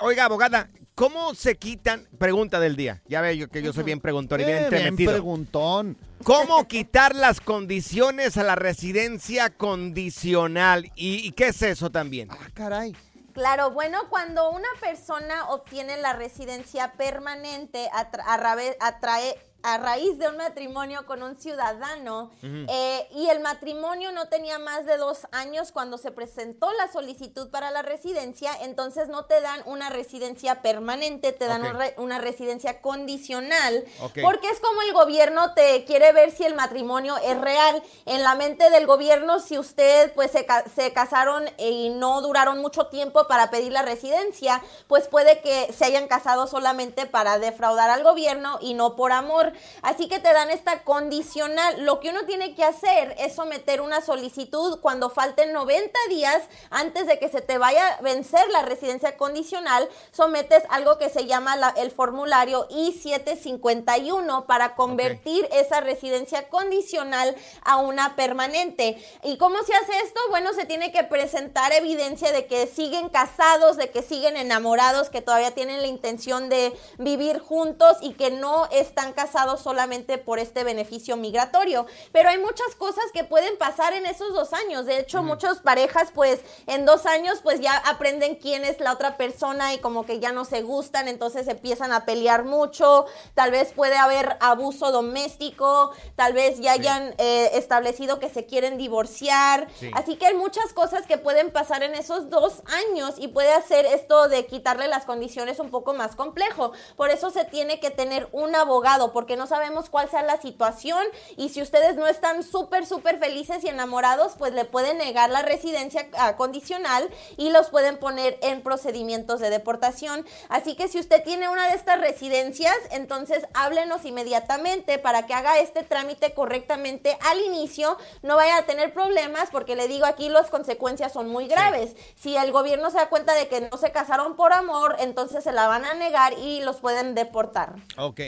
Oiga, 0.00 0.24
abogada, 0.24 0.68
¿cómo 0.94 1.34
se 1.34 1.56
quitan? 1.56 2.08
Pregunta 2.18 2.58
del 2.60 2.76
día. 2.76 3.02
Ya 3.06 3.20
ve 3.20 3.36
yo 3.36 3.48
que 3.48 3.62
yo 3.62 3.72
soy 3.72 3.84
bien 3.84 4.00
preguntón 4.00 4.40
y 4.40 4.44
bien 4.44 4.64
Eh, 4.64 4.68
bien 4.70 4.96
preguntón. 4.96 5.96
¿Cómo 6.24 6.66
quitar 6.66 7.14
las 7.14 7.40
condiciones 7.40 8.36
a 8.36 8.42
la 8.44 8.54
residencia 8.56 9.50
condicional? 9.50 10.90
¿Y, 10.96 11.26
y 11.26 11.32
qué 11.32 11.48
es 11.48 11.62
eso 11.62 11.90
también? 11.90 12.28
Ah, 12.30 12.48
caray. 12.54 12.96
Claro, 13.32 13.70
bueno, 13.70 13.98
cuando 14.08 14.50
una 14.50 14.68
persona 14.80 15.50
obtiene 15.50 15.98
la 15.98 16.14
residencia 16.14 16.92
permanente 16.94 17.86
a, 17.92 18.10
tra- 18.10 18.24
a 18.26 18.36
rave- 18.38 18.76
a 18.80 18.98
trae- 18.98 19.36
a 19.62 19.78
raíz 19.78 20.16
de 20.18 20.28
un 20.28 20.36
matrimonio 20.36 21.06
con 21.06 21.24
un 21.24 21.34
ciudadano 21.34 22.30
eh, 22.42 23.08
y 23.12 23.28
el 23.28 23.40
matrimonio 23.40 24.12
no 24.12 24.28
tenía 24.28 24.60
más 24.60 24.86
de 24.86 24.96
dos 24.96 25.26
años 25.32 25.72
cuando 25.72 25.98
se 25.98 26.12
presentó 26.12 26.70
la 26.74 26.90
solicitud 26.92 27.50
para 27.50 27.72
la 27.72 27.82
residencia, 27.82 28.52
entonces 28.62 29.08
no 29.08 29.24
te 29.24 29.40
dan 29.40 29.60
una 29.66 29.88
residencia 29.90 30.62
permanente, 30.62 31.32
te 31.32 31.46
dan 31.46 31.62
Ok. 31.62 31.68
un 31.72 31.78
re- 31.80 31.94
una 31.96 32.18
residencia 32.18 32.80
condicional, 32.80 33.84
porque 34.22 34.48
es 34.50 34.60
como 34.60 34.82
el 34.82 34.92
gobierno 34.92 35.52
te 35.54 35.84
quiere 35.84 36.12
ver 36.12 36.30
si 36.30 36.44
el 36.44 36.54
matrimonio 36.54 37.16
es 37.18 37.40
real. 37.40 37.82
En 38.04 38.22
la 38.22 38.34
mente 38.36 38.70
del 38.70 38.86
gobierno, 38.86 39.40
si 39.40 39.58
usted 39.58 40.12
pues 40.14 40.30
se 40.30 40.92
casaron 40.92 41.44
y 41.58 41.88
no 41.90 42.20
duraron 42.22 42.58
mucho 42.60 42.86
tiempo 42.86 43.26
para 43.26 43.50
pedir 43.50 43.72
la 43.72 43.82
residencia, 43.82 44.62
pues 44.86 45.08
puede 45.08 45.40
que 45.40 45.72
se 45.72 45.84
hayan 45.86 46.06
casado 46.06 46.46
solamente 46.46 47.06
para 47.06 47.38
defraudar 47.38 47.90
al 47.90 48.04
gobierno 48.04 48.58
y 48.60 48.74
no 48.74 48.94
por 48.94 49.10
amor. 49.12 49.45
Así 49.82 50.08
que 50.08 50.18
te 50.18 50.32
dan 50.32 50.50
esta 50.50 50.82
condicional. 50.84 51.84
Lo 51.84 52.00
que 52.00 52.10
uno 52.10 52.24
tiene 52.24 52.54
que 52.54 52.64
hacer 52.64 53.14
es 53.18 53.34
someter 53.34 53.80
una 53.80 54.00
solicitud 54.00 54.80
cuando 54.80 55.10
falten 55.10 55.52
90 55.52 55.98
días 56.08 56.42
antes 56.70 57.06
de 57.06 57.18
que 57.18 57.28
se 57.28 57.40
te 57.40 57.58
vaya 57.58 57.86
a 57.96 58.00
vencer 58.02 58.48
la 58.50 58.62
residencia 58.62 59.16
condicional. 59.16 59.88
Sometes 60.12 60.62
algo 60.70 60.98
que 60.98 61.10
se 61.10 61.26
llama 61.26 61.56
la- 61.56 61.74
el 61.76 61.90
formulario 61.90 62.66
I-751 62.70 64.46
para 64.46 64.74
convertir 64.74 65.48
esa 65.52 65.80
residencia 65.80 66.48
condicional 66.48 67.34
a 67.64 67.76
una 67.76 68.16
permanente. 68.16 69.02
¿Y 69.22 69.36
cómo 69.38 69.62
se 69.62 69.74
hace 69.74 69.92
esto? 70.04 70.20
Bueno, 70.30 70.52
se 70.54 70.64
tiene 70.64 70.92
que 70.92 71.04
presentar 71.04 71.72
evidencia 71.72 72.32
de 72.32 72.46
que 72.46 72.66
siguen 72.66 73.08
casados, 73.08 73.76
de 73.76 73.90
que 73.90 74.02
siguen 74.02 74.36
enamorados, 74.36 75.10
que 75.10 75.22
todavía 75.22 75.52
tienen 75.52 75.80
la 75.82 75.88
intención 75.88 76.48
de 76.48 76.76
vivir 76.98 77.38
juntos 77.38 77.96
y 78.00 78.14
que 78.14 78.30
no 78.30 78.66
están 78.70 79.12
casados 79.12 79.35
solamente 79.56 80.18
por 80.18 80.38
este 80.38 80.64
beneficio 80.64 81.16
migratorio. 81.16 81.86
Pero 82.12 82.28
hay 82.28 82.38
muchas 82.38 82.74
cosas 82.76 83.04
que 83.12 83.24
pueden 83.24 83.56
pasar 83.58 83.92
en 83.92 84.06
esos 84.06 84.32
dos 84.34 84.52
años. 84.52 84.86
De 84.86 84.98
hecho, 84.98 85.22
muchas 85.22 85.58
parejas, 85.58 86.10
pues, 86.14 86.40
en 86.66 86.86
dos 86.86 87.06
años, 87.06 87.40
pues 87.42 87.60
ya 87.60 87.76
aprenden 87.76 88.36
quién 88.36 88.64
es 88.64 88.80
la 88.80 88.92
otra 88.92 89.16
persona 89.16 89.74
y 89.74 89.78
como 89.78 90.06
que 90.06 90.20
ya 90.20 90.32
no 90.32 90.44
se 90.44 90.62
gustan, 90.62 91.08
entonces 91.08 91.48
empiezan 91.48 91.92
a 91.92 92.04
pelear 92.04 92.44
mucho. 92.44 93.06
Tal 93.34 93.50
vez 93.50 93.72
puede 93.72 93.96
haber 93.96 94.36
abuso 94.40 94.92
doméstico, 94.92 95.92
tal 96.14 96.32
vez 96.32 96.58
ya 96.60 96.72
hayan 96.72 97.14
eh, 97.18 97.50
establecido 97.54 98.18
que 98.18 98.30
se 98.30 98.46
quieren 98.46 98.78
divorciar. 98.78 99.68
Sí. 99.78 99.90
Así 99.94 100.16
que 100.16 100.26
hay 100.26 100.34
muchas 100.34 100.72
cosas 100.72 101.06
que 101.06 101.18
pueden 101.18 101.50
pasar 101.50 101.82
en 101.82 101.94
esos 101.94 102.30
dos 102.30 102.62
años 102.66 103.14
y 103.18 103.28
puede 103.28 103.52
hacer 103.52 103.86
esto 103.86 104.28
de 104.28 104.46
quitarle 104.46 104.88
las 104.88 105.04
condiciones 105.04 105.58
un 105.58 105.70
poco 105.70 105.94
más 105.94 106.16
complejo. 106.16 106.72
Por 106.96 107.10
eso 107.10 107.30
se 107.30 107.44
tiene 107.44 107.80
que 107.80 107.90
tener 107.90 108.28
un 108.32 108.54
abogado, 108.54 109.12
porque 109.12 109.25
porque 109.26 109.36
no 109.36 109.48
sabemos 109.48 109.90
cuál 109.90 110.08
sea 110.08 110.22
la 110.22 110.40
situación 110.40 111.02
y 111.36 111.48
si 111.48 111.60
ustedes 111.60 111.96
no 111.96 112.06
están 112.06 112.44
súper, 112.44 112.86
súper 112.86 113.18
felices 113.18 113.64
y 113.64 113.68
enamorados, 113.68 114.34
pues 114.38 114.52
le 114.52 114.64
pueden 114.64 114.98
negar 114.98 115.30
la 115.30 115.42
residencia 115.42 116.06
condicional 116.36 117.10
y 117.36 117.50
los 117.50 117.70
pueden 117.70 117.98
poner 117.98 118.38
en 118.40 118.62
procedimientos 118.62 119.40
de 119.40 119.50
deportación. 119.50 120.24
Así 120.48 120.76
que 120.76 120.86
si 120.86 121.00
usted 121.00 121.24
tiene 121.24 121.48
una 121.48 121.66
de 121.66 121.74
estas 121.74 122.00
residencias, 122.00 122.76
entonces 122.92 123.48
háblenos 123.52 124.04
inmediatamente 124.04 125.00
para 125.00 125.26
que 125.26 125.34
haga 125.34 125.58
este 125.58 125.82
trámite 125.82 126.32
correctamente 126.32 127.18
al 127.28 127.40
inicio, 127.40 127.98
no 128.22 128.36
vaya 128.36 128.58
a 128.58 128.62
tener 128.62 128.94
problemas 128.94 129.48
porque 129.50 129.74
le 129.74 129.88
digo 129.88 130.06
aquí 130.06 130.28
las 130.28 130.50
consecuencias 130.50 131.12
son 131.12 131.28
muy 131.30 131.48
graves. 131.48 131.96
Si 132.14 132.36
el 132.36 132.52
gobierno 132.52 132.92
se 132.92 132.98
da 132.98 133.08
cuenta 133.08 133.34
de 133.34 133.48
que 133.48 133.62
no 133.62 133.76
se 133.76 133.90
casaron 133.90 134.36
por 134.36 134.52
amor, 134.52 134.94
entonces 135.00 135.42
se 135.42 135.50
la 135.50 135.66
van 135.66 135.84
a 135.84 135.94
negar 135.94 136.34
y 136.38 136.60
los 136.60 136.76
pueden 136.76 137.16
deportar. 137.16 137.74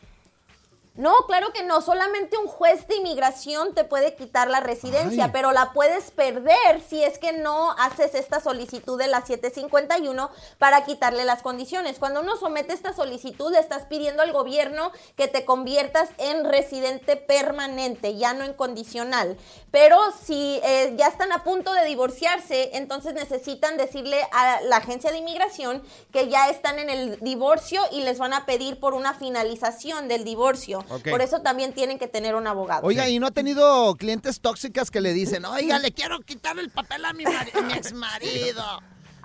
No, 0.95 1.25
claro 1.25 1.53
que 1.53 1.63
no. 1.63 1.81
Solamente 1.81 2.37
un 2.37 2.47
juez 2.47 2.85
de 2.87 2.97
inmigración 2.97 3.73
te 3.73 3.85
puede 3.85 4.13
quitar 4.13 4.49
la 4.49 4.59
residencia, 4.59 5.25
Ay. 5.25 5.29
pero 5.31 5.53
la 5.53 5.71
puedes 5.71 6.11
perder 6.11 6.81
si 6.85 7.01
es 7.01 7.17
que 7.17 7.31
no 7.31 7.71
haces 7.79 8.13
esta 8.13 8.41
solicitud 8.41 8.99
de 8.99 9.07
la 9.07 9.25
751 9.25 10.29
para 10.57 10.83
quitarle 10.83 11.23
las 11.23 11.43
condiciones. 11.43 11.97
Cuando 11.97 12.19
uno 12.19 12.35
somete 12.35 12.73
esta 12.73 12.91
solicitud, 12.91 13.53
le 13.53 13.59
estás 13.59 13.85
pidiendo 13.85 14.21
al 14.21 14.33
gobierno 14.33 14.91
que 15.15 15.29
te 15.29 15.45
conviertas 15.45 16.09
en 16.17 16.43
residente 16.43 17.15
permanente, 17.15 18.17
ya 18.17 18.33
no 18.33 18.43
en 18.43 18.53
condicional. 18.53 19.37
Pero 19.71 19.97
si 20.25 20.59
eh, 20.61 20.93
ya 20.97 21.07
están 21.07 21.31
a 21.31 21.45
punto 21.45 21.71
de 21.71 21.85
divorciarse, 21.85 22.71
entonces 22.73 23.13
necesitan 23.13 23.77
decirle 23.77 24.21
a 24.33 24.59
la 24.63 24.77
agencia 24.77 25.09
de 25.11 25.19
inmigración 25.19 25.83
que 26.11 26.27
ya 26.27 26.49
están 26.49 26.79
en 26.79 26.89
el 26.89 27.17
divorcio 27.21 27.81
y 27.93 28.01
les 28.01 28.19
van 28.19 28.33
a 28.33 28.45
pedir 28.45 28.77
por 28.77 28.93
una 28.93 29.13
finalización 29.13 30.09
del 30.09 30.25
divorcio. 30.25 30.80
Por 30.83 31.21
eso 31.21 31.41
también 31.41 31.73
tienen 31.73 31.99
que 31.99 32.07
tener 32.07 32.35
un 32.35 32.47
abogado. 32.47 32.85
Oiga, 32.85 33.07
¿y 33.09 33.19
no 33.19 33.27
ha 33.27 33.31
tenido 33.31 33.95
clientes 33.95 34.39
tóxicas 34.41 34.91
que 34.91 35.01
le 35.01 35.13
dicen, 35.13 35.45
oiga, 35.45 35.79
le 35.79 35.91
quiero 35.91 36.19
quitar 36.21 36.57
el 36.59 36.69
papel 36.69 37.05
a 37.05 37.13
mi, 37.13 37.25
a 37.25 37.61
mi 37.61 37.73
exmarido? 37.73 38.63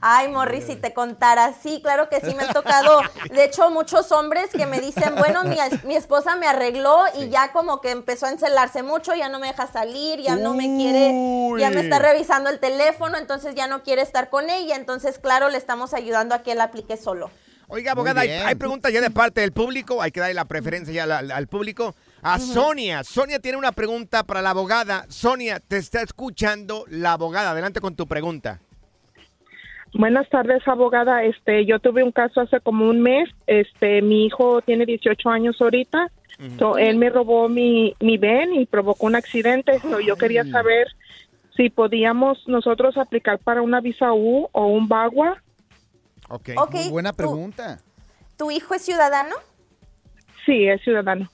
Ay, 0.01 0.29
Morris, 0.29 0.65
si 0.67 0.77
te 0.77 0.93
contara, 0.93 1.55
sí, 1.63 1.81
claro 1.83 2.09
que 2.09 2.21
sí 2.21 2.35
me 2.35 2.45
ha 2.45 2.53
tocado. 2.53 3.01
De 3.33 3.45
hecho, 3.45 3.71
muchos 3.71 4.13
hombres 4.13 4.51
que 4.53 4.67
me 4.67 4.81
dicen, 4.81 5.15
bueno, 5.17 5.45
mi, 5.45 5.57
mi 5.85 5.97
esposa 5.97 6.37
me 6.37 6.47
arregló 6.47 7.05
y 7.19 7.29
ya 7.29 7.53
como 7.53 7.81
que 7.81 7.91
empezó 7.91 8.27
a 8.27 8.31
encelarse 8.31 8.83
mucho, 8.83 9.15
ya 9.15 9.29
no 9.29 9.39
me 9.39 9.49
deja 9.49 9.67
salir, 9.67 10.21
ya 10.21 10.37
no 10.37 10.55
me 10.55 10.65
quiere, 10.77 11.13
ya 11.59 11.71
me 11.71 11.81
está 11.81 11.99
revisando 11.99 12.51
el 12.51 12.61
teléfono, 12.61 13.17
entonces 13.17 13.55
ya 13.55 13.67
no 13.67 13.83
quiere 13.83 14.03
estar 14.03 14.29
con 14.29 14.51
ella. 14.51 14.77
Entonces, 14.77 15.19
claro, 15.19 15.49
le 15.49 15.59
estamos 15.59 15.95
ayudando 15.95 16.35
a 16.35 16.43
que 16.43 16.53
él 16.53 16.61
aplique 16.61 16.97
solo. 16.97 17.31
Oiga, 17.69 17.93
abogada, 17.93 18.21
hay, 18.21 18.29
hay 18.31 18.55
preguntas 18.55 18.93
ya 18.93 19.01
de 19.01 19.11
parte 19.11 19.41
del 19.41 19.53
público, 19.53 20.01
hay 20.01 20.11
que 20.13 20.21
darle 20.21 20.35
la 20.35 20.45
preferencia 20.45 20.93
ya 20.95 21.03
al, 21.05 21.13
al- 21.13 21.31
al 21.33 21.47
público. 21.49 21.95
A. 22.23 22.39
Sonia, 22.39 23.03
Sonia 23.05 23.39
tiene 23.41 23.59
una 23.59 23.73
pregunta 23.73 24.23
para 24.25 24.41
la 24.43 24.51
abogada. 24.51 25.05
Sonia, 25.09 25.61
te 25.61 25.77
está 25.77 26.01
escuchando 26.03 26.85
la 26.89 27.13
abogada. 27.13 27.51
Adelante 27.51 27.81
con 27.81 27.95
tu 27.97 28.07
pregunta. 28.07 28.61
Buenas 29.95 30.29
tardes, 30.29 30.67
abogada. 30.67 31.25
Este, 31.25 31.65
yo 31.65 31.79
tuve 31.79 32.03
un 32.03 32.13
caso 32.13 32.41
hace 32.41 32.61
como 32.61 32.89
un 32.89 33.01
mes. 33.01 33.29
Este, 33.47 34.03
mi 34.03 34.27
hijo 34.27 34.61
tiene 34.63 34.85
18 34.87 35.29
años 35.31 35.57
ahorita. 35.61 36.11
So, 36.59 36.77
él 36.77 36.97
me 36.99 37.09
robó 37.09 37.49
mi, 37.49 37.95
mi 38.01 38.19
ven 38.19 38.55
y 38.55 38.67
provocó 38.67 39.07
un 39.07 39.15
accidente. 39.17 39.79
So, 39.81 40.01
yo 40.01 40.17
quería 40.17 40.45
saber 40.51 40.87
si 41.57 41.71
podíamos 41.71 42.47
nosotros 42.47 42.99
aplicar 42.99 43.39
para 43.39 43.63
una 43.63 43.81
visa 43.81 44.13
U 44.13 44.49
o 44.53 44.67
un 44.67 44.87
BAGUA. 44.87 45.43
Ok. 46.29 46.51
Ok, 46.57 46.75
Muy 46.75 46.89
buena 46.91 47.13
tú- 47.13 47.17
pregunta. 47.19 47.79
¿Tu 48.37 48.51
hijo 48.51 48.75
es 48.75 48.83
ciudadano? 48.83 49.35
Sí, 50.45 50.67
es 50.69 50.83
ciudadano. 50.83 51.31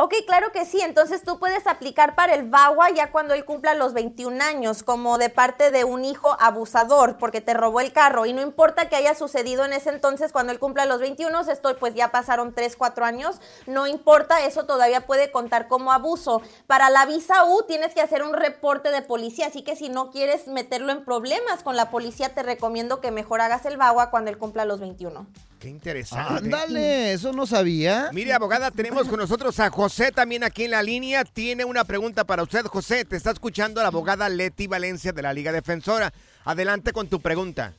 Ok, 0.00 0.14
claro 0.28 0.52
que 0.52 0.64
sí. 0.64 0.80
Entonces 0.80 1.24
tú 1.24 1.40
puedes 1.40 1.66
aplicar 1.66 2.14
para 2.14 2.36
el 2.36 2.48
VAWA 2.48 2.90
ya 2.90 3.10
cuando 3.10 3.34
él 3.34 3.44
cumpla 3.44 3.74
los 3.74 3.94
21 3.94 4.40
años, 4.44 4.84
como 4.84 5.18
de 5.18 5.28
parte 5.28 5.72
de 5.72 5.82
un 5.82 6.04
hijo 6.04 6.36
abusador, 6.38 7.18
porque 7.18 7.40
te 7.40 7.52
robó 7.52 7.80
el 7.80 7.92
carro. 7.92 8.24
Y 8.24 8.32
no 8.32 8.40
importa 8.40 8.88
que 8.88 8.94
haya 8.94 9.16
sucedido 9.16 9.64
en 9.64 9.72
ese 9.72 9.90
entonces, 9.90 10.30
cuando 10.30 10.52
él 10.52 10.60
cumpla 10.60 10.86
los 10.86 11.00
21, 11.00 11.40
esto 11.50 11.76
pues 11.80 11.96
ya 11.96 12.12
pasaron 12.12 12.54
3, 12.54 12.76
4 12.76 13.04
años. 13.04 13.40
No 13.66 13.88
importa, 13.88 14.44
eso 14.44 14.66
todavía 14.66 15.04
puede 15.04 15.32
contar 15.32 15.66
como 15.66 15.90
abuso. 15.90 16.42
Para 16.68 16.90
la 16.90 17.04
visa 17.04 17.44
U 17.46 17.64
tienes 17.66 17.92
que 17.92 18.00
hacer 18.00 18.22
un 18.22 18.34
reporte 18.34 18.92
de 18.92 19.02
policía, 19.02 19.48
así 19.48 19.62
que 19.62 19.74
si 19.74 19.88
no 19.88 20.12
quieres 20.12 20.46
meterlo 20.46 20.92
en 20.92 21.04
problemas 21.04 21.64
con 21.64 21.74
la 21.74 21.90
policía, 21.90 22.36
te 22.36 22.44
recomiendo 22.44 23.00
que 23.00 23.10
mejor 23.10 23.40
hagas 23.40 23.66
el 23.66 23.76
VAWA 23.76 24.10
cuando 24.10 24.30
él 24.30 24.38
cumpla 24.38 24.64
los 24.64 24.78
21. 24.78 25.26
Qué 25.58 25.68
interesante. 25.68 26.44
Ándale, 26.44 27.12
eso 27.12 27.32
no 27.32 27.44
sabía. 27.44 28.10
Mire, 28.12 28.32
abogada, 28.32 28.70
tenemos 28.70 29.08
con 29.08 29.18
nosotros 29.18 29.58
a 29.58 29.70
José 29.70 30.12
también 30.12 30.44
aquí 30.44 30.64
en 30.64 30.70
la 30.70 30.82
línea. 30.82 31.24
Tiene 31.24 31.64
una 31.64 31.84
pregunta 31.84 32.24
para 32.24 32.44
usted, 32.44 32.64
José. 32.66 33.04
Te 33.04 33.16
está 33.16 33.32
escuchando 33.32 33.80
la 33.82 33.88
abogada 33.88 34.28
Leti 34.28 34.68
Valencia 34.68 35.12
de 35.12 35.22
la 35.22 35.32
Liga 35.32 35.50
Defensora. 35.50 36.12
Adelante 36.44 36.92
con 36.92 37.08
tu 37.08 37.18
pregunta. 37.20 37.74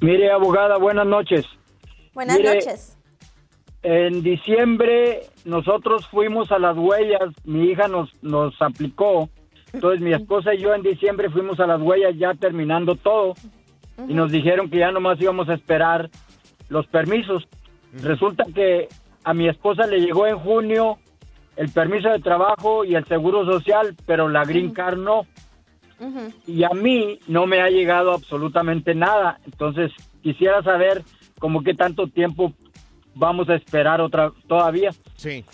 Mire, 0.00 0.32
abogada, 0.32 0.76
buenas 0.78 1.06
noches. 1.06 1.46
Buenas 2.14 2.38
Mire, 2.38 2.56
noches. 2.56 2.98
En 3.84 4.22
diciembre 4.22 5.22
nosotros 5.44 6.06
fuimos 6.08 6.50
a 6.50 6.58
las 6.58 6.76
huellas, 6.76 7.32
mi 7.44 7.70
hija 7.70 7.88
nos, 7.88 8.10
nos 8.22 8.60
aplicó, 8.60 9.28
entonces 9.72 10.00
mi 10.00 10.12
esposa 10.12 10.54
y 10.54 10.58
yo 10.58 10.74
en 10.74 10.82
diciembre 10.82 11.30
fuimos 11.30 11.58
a 11.58 11.66
las 11.66 11.80
huellas 11.80 12.14
ya 12.16 12.34
terminando 12.34 12.94
todo 12.94 13.34
y 14.08 14.14
nos 14.14 14.30
dijeron 14.30 14.70
que 14.70 14.78
ya 14.78 14.92
nomás 14.92 15.20
íbamos 15.20 15.48
a 15.48 15.54
esperar 15.54 16.10
los 16.72 16.86
permisos. 16.86 17.46
Resulta 18.02 18.44
que 18.52 18.88
a 19.22 19.34
mi 19.34 19.48
esposa 19.48 19.86
le 19.86 20.00
llegó 20.00 20.26
en 20.26 20.38
junio 20.38 20.98
el 21.56 21.70
permiso 21.70 22.08
de 22.08 22.18
trabajo 22.18 22.84
y 22.84 22.94
el 22.94 23.04
seguro 23.04 23.44
social, 23.44 23.94
pero 24.06 24.28
la 24.28 24.44
green 24.44 24.72
card 24.72 24.96
no. 24.96 25.26
Y 26.46 26.64
a 26.64 26.70
mí 26.70 27.20
no 27.28 27.46
me 27.46 27.60
ha 27.60 27.68
llegado 27.68 28.12
absolutamente 28.12 28.94
nada. 28.94 29.38
Entonces 29.44 29.92
quisiera 30.22 30.62
saber 30.62 31.04
como 31.38 31.62
qué 31.62 31.74
tanto 31.74 32.08
tiempo 32.08 32.52
vamos 33.14 33.48
a 33.50 33.54
esperar 33.54 34.00
otra 34.00 34.32
todavía. 34.48 34.90
Sí. 35.16 35.44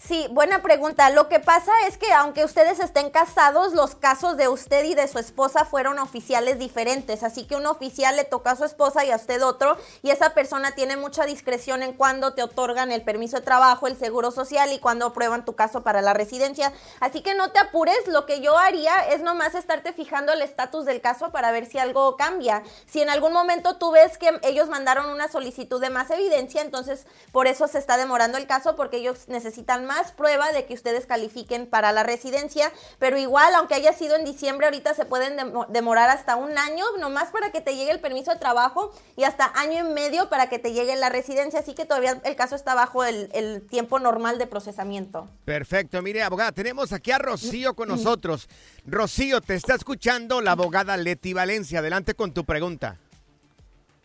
Sí, 0.00 0.28
buena 0.30 0.62
pregunta. 0.62 1.10
Lo 1.10 1.28
que 1.28 1.40
pasa 1.40 1.72
es 1.88 1.98
que 1.98 2.12
aunque 2.12 2.44
ustedes 2.44 2.78
estén 2.78 3.10
casados, 3.10 3.72
los 3.72 3.96
casos 3.96 4.36
de 4.36 4.46
usted 4.46 4.84
y 4.84 4.94
de 4.94 5.08
su 5.08 5.18
esposa 5.18 5.64
fueron 5.64 5.98
oficiales 5.98 6.60
diferentes. 6.60 7.24
Así 7.24 7.48
que 7.48 7.56
un 7.56 7.66
oficial 7.66 8.14
le 8.14 8.22
toca 8.22 8.52
a 8.52 8.56
su 8.56 8.64
esposa 8.64 9.04
y 9.04 9.10
a 9.10 9.16
usted 9.16 9.42
otro, 9.42 9.76
y 10.02 10.10
esa 10.10 10.34
persona 10.34 10.70
tiene 10.76 10.96
mucha 10.96 11.26
discreción 11.26 11.82
en 11.82 11.94
cuando 11.94 12.32
te 12.32 12.44
otorgan 12.44 12.92
el 12.92 13.02
permiso 13.02 13.38
de 13.38 13.42
trabajo, 13.42 13.88
el 13.88 13.98
seguro 13.98 14.30
social 14.30 14.72
y 14.72 14.78
cuando 14.78 15.06
aprueban 15.06 15.44
tu 15.44 15.56
caso 15.56 15.82
para 15.82 16.00
la 16.00 16.14
residencia. 16.14 16.72
Así 17.00 17.20
que 17.20 17.34
no 17.34 17.50
te 17.50 17.58
apures. 17.58 18.06
Lo 18.06 18.24
que 18.24 18.40
yo 18.40 18.56
haría 18.56 19.00
es 19.08 19.20
nomás 19.22 19.56
estarte 19.56 19.92
fijando 19.92 20.32
el 20.32 20.42
estatus 20.42 20.84
del 20.84 21.00
caso 21.00 21.32
para 21.32 21.50
ver 21.50 21.66
si 21.66 21.80
algo 21.80 22.16
cambia. 22.16 22.62
Si 22.86 23.02
en 23.02 23.10
algún 23.10 23.32
momento 23.32 23.78
tú 23.78 23.90
ves 23.90 24.16
que 24.16 24.38
ellos 24.44 24.68
mandaron 24.68 25.10
una 25.10 25.26
solicitud 25.26 25.80
de 25.80 25.90
más 25.90 26.08
evidencia, 26.12 26.62
entonces 26.62 27.04
por 27.32 27.48
eso 27.48 27.66
se 27.66 27.78
está 27.78 27.96
demorando 27.96 28.38
el 28.38 28.46
caso 28.46 28.76
porque 28.76 28.98
ellos 28.98 29.26
necesitan 29.26 29.87
más 29.88 30.12
prueba 30.12 30.52
de 30.52 30.66
que 30.66 30.74
ustedes 30.74 31.06
califiquen 31.06 31.66
para 31.66 31.90
la 31.92 32.02
residencia, 32.02 32.70
pero 32.98 33.18
igual, 33.18 33.52
aunque 33.56 33.74
haya 33.74 33.92
sido 33.92 34.14
en 34.14 34.24
diciembre, 34.24 34.66
ahorita 34.66 34.94
se 34.94 35.06
pueden 35.06 35.36
demorar 35.70 36.10
hasta 36.10 36.36
un 36.36 36.56
año, 36.58 36.84
nomás 37.00 37.30
para 37.30 37.50
que 37.50 37.62
te 37.62 37.74
llegue 37.74 37.90
el 37.90 38.00
permiso 38.00 38.30
de 38.30 38.38
trabajo 38.38 38.92
y 39.16 39.24
hasta 39.24 39.50
año 39.56 39.88
y 39.88 39.92
medio 39.94 40.28
para 40.28 40.48
que 40.48 40.58
te 40.58 40.72
llegue 40.72 40.94
la 40.96 41.08
residencia, 41.08 41.60
así 41.60 41.74
que 41.74 41.86
todavía 41.86 42.20
el 42.22 42.36
caso 42.36 42.54
está 42.54 42.74
bajo 42.74 43.02
el, 43.04 43.30
el 43.32 43.66
tiempo 43.66 43.98
normal 43.98 44.38
de 44.38 44.46
procesamiento. 44.46 45.28
Perfecto, 45.44 46.02
mire, 46.02 46.22
abogada, 46.22 46.52
tenemos 46.52 46.92
aquí 46.92 47.10
a 47.10 47.18
Rocío 47.18 47.74
con 47.74 47.88
nosotros. 47.88 48.48
Rocío, 48.86 49.40
te 49.40 49.54
está 49.54 49.74
escuchando 49.74 50.42
la 50.42 50.52
abogada 50.52 50.96
Leti 50.96 51.32
Valencia. 51.32 51.78
Adelante 51.78 52.14
con 52.14 52.32
tu 52.32 52.44
pregunta. 52.44 52.98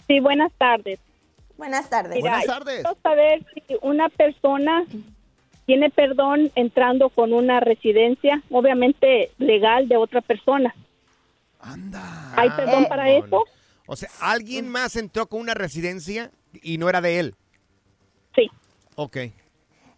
Sí, 0.07 0.19
buenas 0.19 0.51
tardes. 0.57 0.99
Buenas 1.57 1.89
tardes. 1.89 2.19
buenas 2.19 2.45
tardes. 2.45 2.81
Quiero 2.81 2.97
saber 3.01 3.45
si 3.53 3.77
una 3.81 4.09
persona 4.09 4.85
tiene 5.65 5.89
perdón 5.89 6.51
entrando 6.55 7.09
con 7.09 7.33
una 7.33 7.59
residencia, 7.59 8.41
obviamente 8.49 9.31
legal, 9.37 9.87
de 9.87 9.97
otra 9.97 10.21
persona. 10.21 10.73
Anda. 11.59 12.33
¿Hay 12.35 12.49
perdón 12.51 12.85
para 12.87 13.09
eso? 13.09 13.45
O 13.85 13.95
sea, 13.95 14.09
¿alguien 14.19 14.69
más 14.69 14.95
entró 14.95 15.27
con 15.27 15.41
una 15.41 15.53
residencia 15.53 16.31
y 16.61 16.77
no 16.77 16.89
era 16.89 17.01
de 17.01 17.19
él? 17.19 17.35
Sí. 18.35 18.49
Ok. 18.95 19.17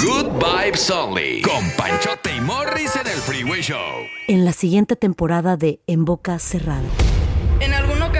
Good 0.01 0.27
Vibes 0.43 0.89
Only. 0.91 1.41
Con 1.41 1.69
Panchote 1.77 2.35
y 2.35 2.41
Morris 2.41 2.95
en 2.95 3.07
el 3.07 3.17
Freeway 3.17 3.61
Show. 3.61 3.77
en 4.27 4.45
la 4.45 4.53
siguiente 4.53 4.95
temporada 4.95 5.55
de 5.57 5.79
En 5.87 6.05
Boca 6.05 6.37
Cerrada. 6.39 6.81